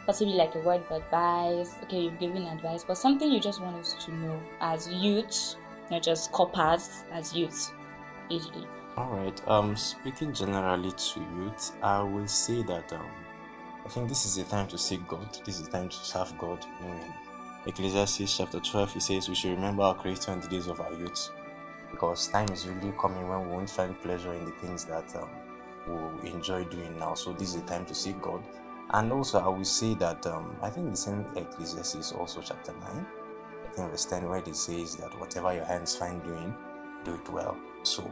Possibly 0.06 0.34
like 0.34 0.54
a 0.54 0.60
word 0.60 0.82
of 0.88 1.02
advice. 1.02 1.74
Okay 1.84 2.00
you've 2.00 2.18
given 2.18 2.46
advice 2.46 2.84
but 2.84 2.96
something 2.96 3.30
you 3.30 3.40
just 3.40 3.60
want 3.60 3.76
us 3.76 3.94
to 4.04 4.14
know 4.14 4.40
as 4.60 4.88
youth 4.88 5.56
not 5.90 6.02
just 6.02 6.32
corpers 6.32 7.04
as 7.12 7.34
youth 7.34 7.72
easily. 8.30 8.66
All 8.96 9.10
right 9.10 9.48
um 9.48 9.76
speaking 9.76 10.32
generally 10.32 10.92
to 10.92 11.20
youth 11.20 11.72
i 11.82 12.02
will 12.02 12.26
say 12.26 12.62
that 12.62 12.92
um 12.92 13.10
i 13.84 13.88
think 13.88 14.08
this 14.08 14.24
is 14.26 14.36
the 14.36 14.44
time 14.44 14.66
to 14.68 14.78
seek 14.78 15.06
god. 15.08 15.38
This 15.44 15.60
is 15.60 15.66
the 15.66 15.70
time 15.70 15.88
to 15.88 15.96
serve 15.96 16.36
god. 16.38 16.64
You 16.80 16.88
know, 16.88 16.94
in 16.94 17.12
ecclesiastes 17.66 18.36
chapter 18.36 18.60
12 18.60 18.94
he 18.94 19.00
says 19.00 19.28
we 19.28 19.34
should 19.34 19.50
remember 19.50 19.82
our 19.82 19.94
creator 19.94 20.32
in 20.32 20.40
the 20.40 20.48
days 20.48 20.68
of 20.68 20.80
our 20.80 20.92
youth 20.94 21.30
because 21.90 22.28
time 22.28 22.48
is 22.50 22.66
really 22.66 22.92
coming 23.00 23.28
when 23.28 23.48
we 23.48 23.56
won't 23.56 23.70
find 23.70 23.98
pleasure 24.02 24.32
in 24.34 24.44
the 24.44 24.52
things 24.52 24.84
that 24.84 25.14
um, 25.16 25.28
we 26.22 26.30
enjoy 26.30 26.64
doing 26.64 26.98
now. 26.98 27.14
So 27.14 27.32
this 27.32 27.54
is 27.54 27.62
the 27.62 27.68
time 27.68 27.86
to 27.86 27.94
seek 27.94 28.20
God. 28.20 28.42
And 28.90 29.12
also, 29.12 29.38
I 29.38 29.48
will 29.48 29.64
say 29.64 29.94
that 29.94 30.26
um, 30.26 30.56
I 30.62 30.70
think 30.70 30.90
the 30.90 30.96
same 30.96 31.24
Ecclesiastes 31.36 32.12
also 32.12 32.40
chapter 32.40 32.72
nine, 32.72 33.06
I 33.66 33.74
think 33.74 33.90
verse 33.90 34.06
ten, 34.06 34.28
where 34.28 34.38
it 34.38 34.56
says 34.56 34.96
that 34.96 35.18
whatever 35.20 35.52
your 35.52 35.66
hands 35.66 35.94
find 35.94 36.22
doing, 36.22 36.54
do 37.04 37.14
it 37.14 37.28
well. 37.28 37.56
So 37.82 38.02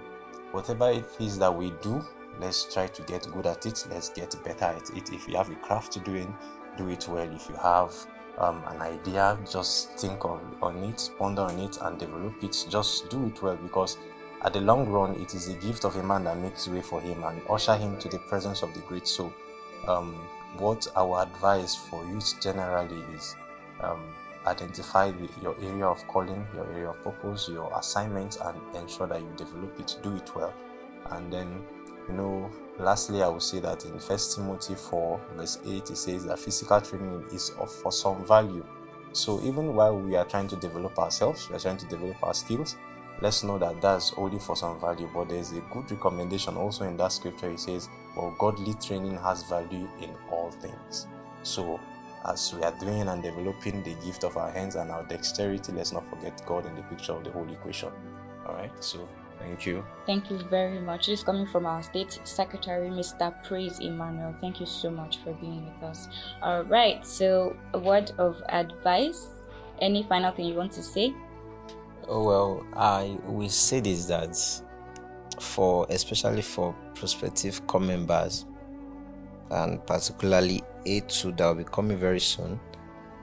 whatever 0.53 0.91
it 0.91 1.07
is 1.19 1.39
that 1.39 1.55
we 1.55 1.71
do, 1.83 2.05
let's 2.39 2.73
try 2.73 2.89
to 2.89 3.03
get 3.03 3.27
good 3.33 3.47
at 3.47 3.65
it. 3.65 3.87
Let's 3.91 4.11
get 4.11 4.37
better 4.45 4.67
at 4.67 4.91
it. 4.91 5.11
If 5.13 5.27
you 5.27 5.37
have 5.37 5.51
a 5.51 5.55
craft 5.57 6.03
doing, 6.05 6.35
do 6.77 6.89
it 6.89 7.09
well. 7.09 7.29
If 7.31 7.49
you 7.49 7.57
have 7.57 7.95
um, 8.39 8.63
an 8.67 8.83
idea, 8.83 9.39
just 9.51 9.93
think 9.93 10.25
of 10.25 10.41
on 10.63 10.77
it, 10.85 11.11
ponder 11.19 11.43
on 11.43 11.59
it, 11.59 11.79
and 11.81 11.99
develop 11.99 12.35
it. 12.43 12.67
Just 12.69 13.09
do 13.09 13.27
it 13.27 13.43
well 13.43 13.57
because 13.57 13.99
at 14.43 14.53
the 14.53 14.61
long 14.61 14.89
run, 14.89 15.15
it 15.15 15.35
is 15.35 15.47
the 15.47 15.55
gift 15.55 15.85
of 15.85 15.97
a 15.97 16.03
man 16.03 16.25
that 16.25 16.39
makes 16.39 16.69
way 16.69 16.83
for 16.83 17.01
him 17.01 17.25
and 17.25 17.41
usher 17.49 17.77
him 17.77 17.99
to 17.99 18.09
the 18.09 18.19
presence 18.19 18.63
of 18.63 18.73
the 18.75 18.81
great 18.81 19.09
soul. 19.09 19.33
Um, 19.89 20.15
what 20.59 20.87
our 20.97 21.23
advice 21.23 21.75
for 21.75 22.05
youth 22.07 22.35
generally 22.41 23.03
is 23.15 23.35
um, 23.81 24.03
identify 24.47 25.13
your 25.43 25.57
area 25.63 25.87
of 25.87 26.07
calling, 26.07 26.47
your 26.55 26.71
area 26.73 26.91
of 26.91 27.03
purpose, 27.03 27.49
your 27.49 27.73
assignments, 27.79 28.37
and 28.37 28.59
ensure 28.75 29.07
that 29.07 29.21
you 29.21 29.29
develop 29.37 29.79
it, 29.81 29.97
do 30.03 30.17
it 30.17 30.35
well. 30.35 30.55
And 31.11 31.33
then, 31.33 31.63
you 32.09 32.15
know, 32.15 32.51
Lastly, 32.79 33.23
I 33.23 33.29
will 33.29 33.41
say 33.41 33.59
that 33.61 33.85
in 33.87 33.99
First 33.99 34.37
Timothy 34.37 34.75
4, 34.75 35.21
verse 35.37 35.59
8, 35.65 35.91
it 35.91 35.97
says 35.97 36.27
that 36.27 36.39
physical 36.39 36.81
training 36.81 37.25
is 37.33 37.51
of 37.59 37.73
for 37.73 37.91
some 37.91 38.27
value. 38.27 38.65
So 39.13 39.41
even 39.43 39.75
while 39.75 39.99
we 39.99 40.15
are 40.15 40.27
trying 40.27 40.49
to 40.49 40.57
develop 40.57 40.99
ourselves, 40.99 41.49
we 41.49 41.57
are 41.57 41.59
trying 41.59 41.79
to 41.79 41.87
develop 41.87 42.23
our 42.23 42.35
skills, 42.35 42.77
let's 43.23 43.43
know 43.43 43.59
that 43.59 43.81
that's 43.81 44.13
only 44.19 44.39
for 44.39 44.57
some 44.57 44.79
value. 44.79 45.09
But 45.15 45.31
there's 45.31 45.53
a 45.53 45.61
good 45.73 45.91
recommendation 45.91 46.57
also 46.57 46.85
in 46.85 46.99
that 46.99 47.13
scripture. 47.13 47.51
It 47.51 47.61
says, 47.61 47.89
Well, 48.15 48.37
godly 48.39 48.75
training 48.75 49.17
has 49.19 49.43
value 49.45 49.89
in 50.03 50.11
all 50.31 50.51
things. 50.51 51.07
So 51.45 51.81
as 52.27 52.53
we 52.53 52.63
are 52.63 52.79
doing 52.79 53.09
and 53.09 53.23
developing 53.23 53.83
the 53.85 53.95
gift 54.05 54.25
of 54.25 54.37
our 54.37 54.51
hands 54.51 54.75
and 54.75 54.91
our 54.91 55.05
dexterity, 55.05 55.73
let's 55.73 55.93
not 55.93 56.07
forget 56.11 56.45
God 56.45 56.67
in 56.67 56.75
the 56.77 56.83
picture 56.83 57.13
of 57.13 57.25
the 57.25 57.31
whole 57.31 57.51
equation. 57.51 57.91
All 58.47 58.55
right. 58.55 58.73
So 58.85 59.09
Thank 59.39 59.67
you. 59.67 59.85
Thank 60.07 60.31
you 60.31 60.39
very 60.39 60.81
much. 60.81 61.07
This 61.07 61.21
is 61.21 61.25
coming 61.25 61.47
from 61.47 61.67
our 61.67 61.83
State 61.83 62.19
Secretary, 62.25 62.89
Mr. 62.89 63.33
Praise 63.45 63.79
Emmanuel. 63.79 64.35
Thank 64.41 64.61
you 64.61 64.67
so 64.67 64.91
much 64.91 65.19
for 65.19 65.33
being 65.35 65.65
with 65.65 65.83
us. 65.83 66.09
All 66.43 66.65
right, 66.65 67.07
so 67.07 67.57
a 67.75 67.79
word 67.79 68.13
of 68.19 68.43
advice. 68.49 69.29
Any 69.81 70.03
final 70.03 70.33
thing 70.33 70.47
you 70.47 70.55
want 70.55 70.73
to 70.73 70.83
say? 70.83 71.15
Oh, 72.09 72.25
well, 72.25 72.67
I 72.75 73.19
will 73.27 73.49
say 73.49 73.81
this 73.81 74.07
that 74.07 74.37
for 75.41 75.87
especially 75.91 76.43
for 76.43 76.75
prospective 76.95 77.67
corps 77.67 77.81
members 77.81 78.47
and 79.51 79.85
particularly 79.87 80.63
A2 80.87 81.37
that 81.37 81.47
will 81.47 81.55
be 81.57 81.65
coming 81.65 81.97
very 81.97 82.21
soon 82.21 82.59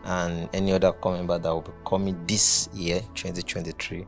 and 0.05 0.49
any 0.53 0.73
other 0.73 0.91
corps 0.91 1.15
member 1.15 1.37
that 1.37 1.49
will 1.49 1.61
be 1.61 1.71
coming 1.85 2.25
this 2.27 2.69
year 2.73 3.01
2023 3.15 4.05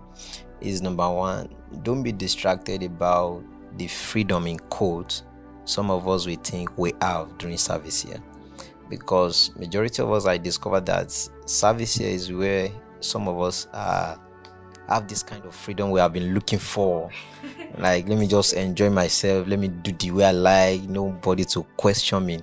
is 0.62 0.82
number 0.82 1.10
one 1.10 1.50
don't 1.84 2.04
be 2.04 2.12
distracted 2.12 2.84
about 2.84 3.44
the 3.78 3.88
freedom 3.88 4.48
in 4.48 4.58
quotes 4.58 5.24
some 5.66 5.90
of 5.90 6.08
us 6.08 6.28
we 6.28 6.36
think 6.36 6.78
we 6.78 6.94
have 7.02 7.38
during 7.40 7.58
service 7.58 8.04
here. 8.04 8.22
Because 8.88 9.52
majority 9.58 10.02
of 10.02 10.12
us 10.12 10.28
i 10.28 10.38
discovered 10.38 10.86
that 10.86 11.12
service 11.46 11.96
here 11.96 12.10
is 12.10 12.32
where 12.32 12.70
some 13.00 13.28
of 13.28 13.40
us 13.42 13.68
uh, 13.74 14.16
have 14.88 15.08
this 15.08 15.24
kind 15.24 15.44
of 15.44 15.56
freedom 15.56 15.90
we 15.90 16.00
have 16.00 16.14
been 16.14 16.34
looking 16.34 16.60
for. 16.60 17.12
Like 17.78 18.08
let 18.08 18.18
me 18.18 18.26
just 18.28 18.54
enjoy 18.54 18.90
myself. 18.90 19.50
Let 19.50 19.60
me 19.60 19.68
do 19.68 19.92
the 19.92 20.12
way 20.12 20.26
i 20.26 20.32
like. 20.32 20.84
Nobody 20.84 21.44
to 21.46 21.64
question 21.76 22.26
me 22.26 22.40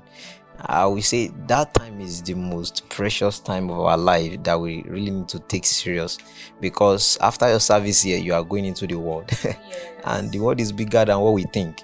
I 0.67 0.87
will 0.87 1.03
say 1.03 1.29
that 1.49 1.75
time 1.75 2.01
is 2.01 2.23
the 2.23 2.35
most 2.35 2.89
precious 2.89 3.41
time 3.41 3.69
of 3.71 3.81
our 3.81 3.99
life 3.99 4.43
that 4.45 4.61
we 4.61 4.83
really 4.83 5.11
need 5.11 5.29
to 5.31 5.41
take 5.41 5.65
serious 5.65 6.19
because 6.61 7.19
after 7.21 7.49
your 7.49 7.61
service 7.61 8.03
here, 8.03 8.19
you 8.19 8.33
are 8.33 8.45
going 8.45 8.65
into 8.65 8.87
the 8.87 8.95
world, 8.95 9.29
yes. 9.43 9.57
and 10.05 10.31
the 10.31 10.39
world 10.39 10.61
is 10.61 10.71
bigger 10.71 11.05
than 11.05 11.19
what 11.19 11.35
we 11.35 11.43
think. 11.45 11.83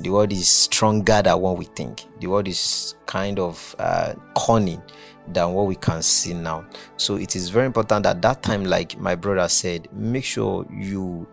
The 0.00 0.10
world 0.10 0.32
is 0.32 0.48
stronger 0.48 1.22
than 1.22 1.40
what 1.40 1.58
we 1.58 1.64
think. 1.66 2.04
The 2.20 2.26
world 2.26 2.48
is 2.48 2.94
kind 3.06 3.38
of 3.38 3.76
uh, 3.78 4.14
cunning 4.36 4.82
than 5.26 5.52
what 5.52 5.66
we 5.66 5.76
can 5.76 6.02
see 6.02 6.34
now. 6.34 6.66
So 6.96 7.16
it 7.16 7.36
is 7.36 7.50
very 7.50 7.66
important 7.66 8.06
at 8.06 8.22
that 8.22 8.42
time, 8.42 8.64
like 8.64 8.98
my 8.98 9.14
brother 9.14 9.48
said, 9.48 9.88
make 9.92 10.24
sure 10.24 10.66
you 10.70 11.26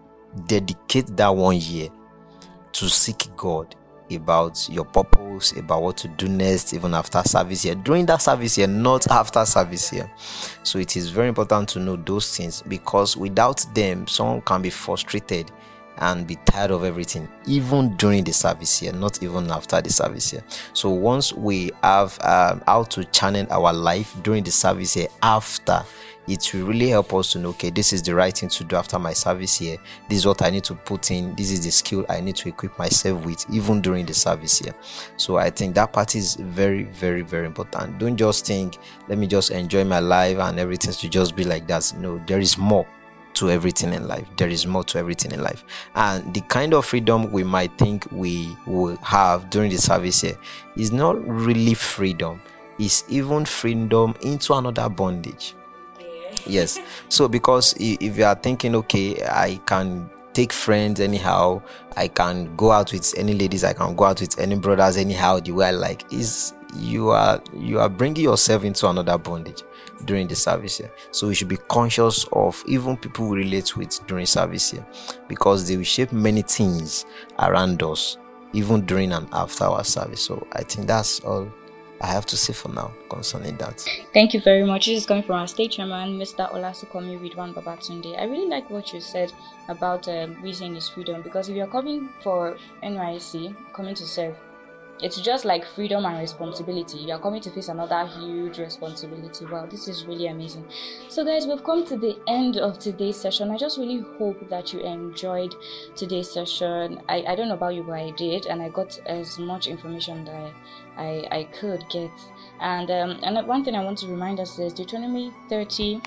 dedicate 0.48 1.16
that 1.18 1.30
one 1.30 1.58
year 1.58 1.90
to 2.74 2.90
seek 2.90 3.30
God 3.36 3.76
about 4.12 4.68
your 4.70 4.86
purpose, 4.86 5.54
about 5.54 5.82
what 5.82 5.98
to 5.98 6.08
do 6.08 6.28
next, 6.28 6.74
even 6.74 6.94
after 6.94 7.22
service 7.24 7.64
here, 7.64 7.76
during 7.76 8.06
that 8.06 8.22
service 8.22 8.56
here, 8.56 8.68
not 8.68 9.08
after 9.08 9.46
service 9.46 9.90
here. 9.90 10.10
So 10.64 10.80
it 10.80 10.96
is 10.96 11.10
very 11.10 11.28
important 11.28 11.70
to 11.70 11.80
know 11.80 11.96
those 11.96 12.36
things 12.36 12.62
because 12.62 13.18
without 13.18 13.66
them, 13.74 14.08
someone 14.08 14.42
can 14.42 14.62
be 14.62 14.70
frustrated 14.70 15.52
and 15.98 16.28
be 16.28 16.36
tired 16.46 16.72
of 16.72 16.84
everything, 16.84 17.28
even 17.46 17.96
during 17.98 18.24
the 18.24 18.34
service 18.34 18.80
here, 18.80 18.94
not 18.94 19.22
even 19.24 19.50
after 19.52 19.82
the 19.82 19.90
service 19.90 20.32
here. 20.32 20.44
So 20.74 20.90
once 20.90 21.34
we 21.34 21.72
have 21.84 22.18
um, 22.22 22.62
how 22.66 22.84
to 22.84 23.06
channel 23.06 23.48
our 23.50 23.74
life 23.74 24.16
during 24.24 24.44
the 24.44 24.52
service 24.52 24.94
here, 24.94 25.08
after 25.22 25.84
it 26.28 26.52
will 26.54 26.66
really 26.66 26.90
help 26.90 27.14
us 27.14 27.32
to 27.32 27.40
know 27.40 27.50
okay 27.50 27.70
this 27.70 27.94
is 27.94 28.02
the 28.02 28.14
right 28.14 28.36
thing 28.36 28.50
to 28.50 28.64
do 28.64 28.76
after 28.76 28.98
my 28.98 29.14
service 29.14 29.58
here. 29.58 29.78
This 30.10 30.20
is 30.20 30.26
what 30.26 30.42
i 30.42 30.50
need 30.50 30.64
to 30.66 30.76
put 30.76 31.12
in. 31.12 31.36
This 31.36 31.52
is 31.52 31.64
the 31.64 31.72
skill 31.72 32.06
i 32.10 32.20
need 32.20 32.36
to 32.38 32.50
equip 32.50 32.78
myself 32.78 33.26
with 33.26 33.46
even 33.52 33.82
during 33.82 34.06
the 34.06 34.14
service 34.14 34.60
here. 34.60 34.74
So 35.18 35.38
i 35.38 35.50
think 35.50 35.76
that 35.76 35.94
part 35.94 36.16
is 36.16 36.36
very 36.36 36.84
very 36.84 37.22
very 37.22 37.46
important. 37.46 38.00
Don't 38.00 38.18
just 38.18 38.46
think 38.46 38.78
let 39.08 39.18
me 39.18 39.28
just 39.28 39.52
enjoy 39.52 39.84
my 39.84 40.00
life 40.00 40.38
and 40.40 40.60
everything 40.60 40.94
to 40.94 41.10
just 41.10 41.36
be 41.36 41.44
like 41.44 41.68
that. 41.68 41.94
No 42.00 42.22
there 42.26 42.40
is 42.40 42.58
more 42.58 42.88
to 43.36 43.50
everything 43.50 43.94
in 43.94 44.08
life. 44.08 44.28
There 44.38 44.50
is 44.50 44.66
more 44.66 44.84
to 44.86 44.98
everything 44.98 45.32
in 45.32 45.42
life. 45.44 45.64
And 45.96 46.34
the 46.34 46.42
kind 46.42 46.74
of 46.74 46.86
freedom 46.86 47.32
we 47.32 47.44
might 47.44 47.78
think 47.78 48.08
we 48.12 48.56
will 48.66 48.98
have 48.98 49.50
during 49.50 49.72
the 49.72 49.78
service 49.78 50.22
here 50.22 50.38
is 50.76 50.92
not 50.92 51.16
really 51.28 51.74
freedom. 51.74 52.42
It's 52.80 53.04
even 53.08 53.46
freedom 53.46 54.16
into 54.22 54.54
another 54.54 54.90
bondage. 54.90 55.54
Yes. 56.46 56.80
So 57.10 57.28
because 57.28 57.76
if 57.80 58.18
you 58.18 58.24
are 58.24 58.36
thinking 58.36 58.76
okay 58.76 59.24
i 59.26 59.60
can 59.66 60.10
take 60.34 60.52
friends 60.52 61.00
anyhow 61.00 61.62
i 61.96 62.08
can 62.10 62.54
go 62.58 62.70
out 62.72 62.92
with 62.92 63.14
any 63.18 63.34
ladies 63.34 63.64
i 63.64 63.72
can 63.72 63.96
go 63.96 64.04
out 64.04 64.20
with 64.20 64.38
any 64.38 64.56
brothers 64.56 64.98
anyhow 64.98 65.40
the 65.40 65.52
way 65.52 65.68
i 65.68 65.72
like 65.72 66.04
is 66.12 66.54
you 66.76 67.10
are 67.10 67.42
you 67.54 67.80
are 67.80 67.88
bringing 67.88 68.24
yourself 68.24 68.66
into 68.66 68.88
another 68.88 69.18
bondage 69.18 69.64
during 70.04 70.28
the 70.28 70.36
service 70.36 70.78
here 70.78 70.92
so 71.12 71.28
we 71.28 71.36
should 71.36 71.48
be 71.48 71.58
conscious 71.70 72.26
of 72.34 72.62
even 72.68 72.98
people 72.98 73.28
we 73.28 73.38
relate 73.38 73.76
with 73.78 74.06
during 74.08 74.26
service 74.26 74.72
here 74.72 74.86
because 75.28 75.68
they 75.68 75.78
will 75.78 75.84
shape 75.84 76.12
many 76.12 76.42
things 76.42 77.06
around 77.40 77.82
us 77.82 78.18
even 78.54 78.86
during 78.86 79.12
and 79.14 79.28
after 79.32 79.64
our 79.64 79.84
service 79.84 80.22
so 80.22 80.46
i 80.54 80.62
think 80.64 80.88
that's 80.88 81.20
all 81.22 81.50
I 82.02 82.08
have 82.08 82.26
to 82.28 82.38
say 82.38 82.54
for 82.54 82.70
now 82.70 82.92
concerning 83.10 83.56
that. 83.58 83.80
Thank 84.14 84.34
you 84.34 84.42
very 84.42 84.64
much. 84.64 84.86
This 84.86 84.98
is 85.00 85.06
coming 85.06 85.24
from 85.24 85.38
our 85.38 85.48
state 85.48 85.72
chairman, 85.72 86.20
Mr. 86.20 86.52
Olasukanmi 86.52 87.18
Ridwan 87.20 87.54
Babatunde. 87.54 88.20
I 88.20 88.26
really 88.26 88.48
like 88.48 88.70
what 88.70 88.94
you 88.94 89.00
said 89.00 89.32
about 89.70 90.08
um, 90.10 90.36
reason 90.42 90.76
is 90.76 90.90
freedom 90.90 91.22
because 91.22 91.48
if 91.48 91.56
you're 91.56 91.68
coming 91.68 92.10
for 92.22 92.58
NYSC, 92.84 93.56
coming 93.74 93.96
to 93.96 94.06
serve, 94.06 94.36
it's 95.02 95.20
just 95.20 95.44
like 95.44 95.66
freedom 95.66 96.06
and 96.06 96.20
responsibility. 96.20 97.00
You're 97.00 97.20
coming 97.20 97.42
to 97.42 97.52
face 97.52 97.68
another 97.68 98.08
huge 98.08 98.60
responsibility. 98.60 99.46
Wow, 99.46 99.66
this 99.66 99.88
is 99.88 100.06
really 100.06 100.28
amazing. 100.28 100.66
So, 101.10 101.26
guys, 101.26 101.46
we've 101.46 101.64
come 101.64 101.86
to 101.88 101.98
the 101.98 102.18
end 102.28 102.58
of 102.58 102.80
today's 102.80 103.18
session. 103.18 103.52
I 103.52 103.58
just 103.58 103.78
really 103.78 104.06
hope 104.18 104.50
that 104.50 104.72
you 104.72 104.80
enjoyed 104.80 105.54
today's 105.96 106.32
session. 106.32 107.02
I, 107.10 107.24
I 107.28 107.36
don't 107.36 107.50
know 107.50 107.56
about 107.56 107.76
you, 107.76 107.84
but 107.84 107.94
I 107.94 108.12
did, 108.12 108.46
and 108.46 108.62
I 108.62 108.70
got 108.70 108.98
as 109.06 109.38
much 109.38 109.68
information 109.68 110.24
that 110.26 110.54
I, 110.98 111.28
I 111.30 111.44
could 111.60 111.84
get. 111.90 112.12
And 112.62 112.90
um, 112.90 113.20
and 113.22 113.46
one 113.48 113.66
thing 113.66 113.76
I 113.76 113.84
want 113.84 113.98
to 114.00 114.08
remind 114.08 114.40
us 114.40 114.58
is 114.60 114.74
Deuteronomy 114.74 115.34
30. 115.50 116.02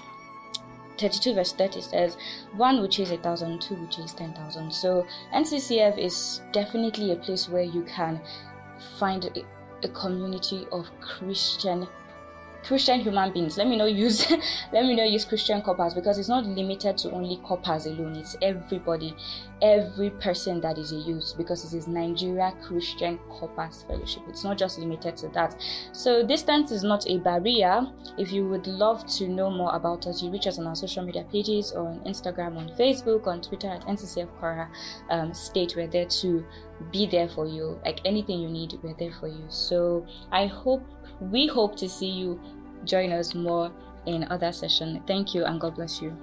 32 0.98 1.33
verse 1.33 1.53
30 1.53 1.81
says 1.81 2.16
one 2.57 2.83
which 2.83 2.98
is 2.98 3.12
a 3.12 3.16
thousand 3.18 3.62
two 3.62 3.77
which 3.77 4.01
is 4.01 4.12
ten 4.12 4.35
thousand 4.35 4.74
so 4.74 5.07
nccf 5.33 5.96
is 5.96 6.40
definitely 6.51 7.12
a 7.12 7.14
place 7.14 7.48
where 7.48 7.62
you 7.62 7.85
can 7.85 8.20
find 8.99 9.25
a, 9.85 9.88
community 9.88 10.67
of 10.73 10.91
Christian 11.01 11.87
Christian 12.69 13.01
human 13.01 13.33
beings. 13.33 13.57
Let 13.57 13.67
me 13.67 13.77
not 13.77 13.95
use 13.95 14.31
let 14.75 14.85
me 14.85 14.95
not 14.95 15.09
use 15.09 15.25
Christian 15.25 15.63
corpers 15.63 15.95
because 15.95 16.19
it's 16.19 16.29
not 16.29 16.45
limited 16.45 16.99
to 16.99 17.11
only 17.13 17.39
corpers 17.39 17.87
alone. 17.87 18.15
It's 18.15 18.37
everybody, 18.43 19.17
every 19.63 20.11
person 20.11 20.61
that 20.61 20.77
is 20.77 20.93
a 20.93 20.97
youth 20.97 21.33
because 21.39 21.65
it 21.65 21.75
is 21.75 21.89
Nigeria 21.89 22.53
Christian 22.63 23.17
Corpers 23.31 23.85
Fellowship. 23.89 24.23
It's 24.29 24.45
not 24.45 24.59
just 24.59 24.79
limited 24.79 25.17
to 25.17 25.29
that. 25.29 25.59
So 25.93 26.27
distance 26.27 26.71
is 26.71 26.85
not 26.85 27.09
a 27.09 27.17
barrier. 27.17 27.87
If 28.19 28.33
you 28.33 28.47
would 28.49 28.67
love 28.67 29.07
to 29.17 29.29
know 29.29 29.51
more 29.51 29.75
about 29.75 30.07
us, 30.07 30.23
you 30.23 30.31
reach 30.31 30.47
us 30.47 30.59
on 30.59 30.67
our 30.67 30.77
social 30.77 31.03
media 31.03 31.25
pages 31.33 31.73
or 31.73 31.89
on 31.89 32.01
Instagram, 32.01 32.59
on 32.59 32.69
Facebook, 32.79 33.27
on 33.27 33.41
Twitter 33.41 33.69
at 33.69 33.87
NCCF 33.87 34.29
Kwara 34.39 34.69
um, 35.09 35.33
State. 35.33 35.73
We're 35.75 35.87
there 35.87 36.05
to 36.21 36.45
be 36.93 37.07
there 37.07 37.29
for 37.31 37.47
you. 37.47 37.81
Like 37.83 38.03
anything 38.05 38.41
you 38.41 38.49
need, 38.51 38.75
we're 38.83 38.95
there 38.99 39.15
for 39.19 39.29
you. 39.29 39.45
So 39.49 40.07
I 40.31 40.47
hope 40.47 40.83
we 41.21 41.47
hope 41.47 41.77
to 41.77 41.89
see 41.89 42.11
you 42.11 42.41
join 42.85 43.12
us 43.12 43.35
more 43.35 43.71
in 44.07 44.25
other 44.31 44.53
session. 44.53 45.03
Thank 45.07 45.35
you 45.35 45.45
and 45.45 45.61
God 45.61 45.75
bless 45.77 46.01
you. 46.01 46.17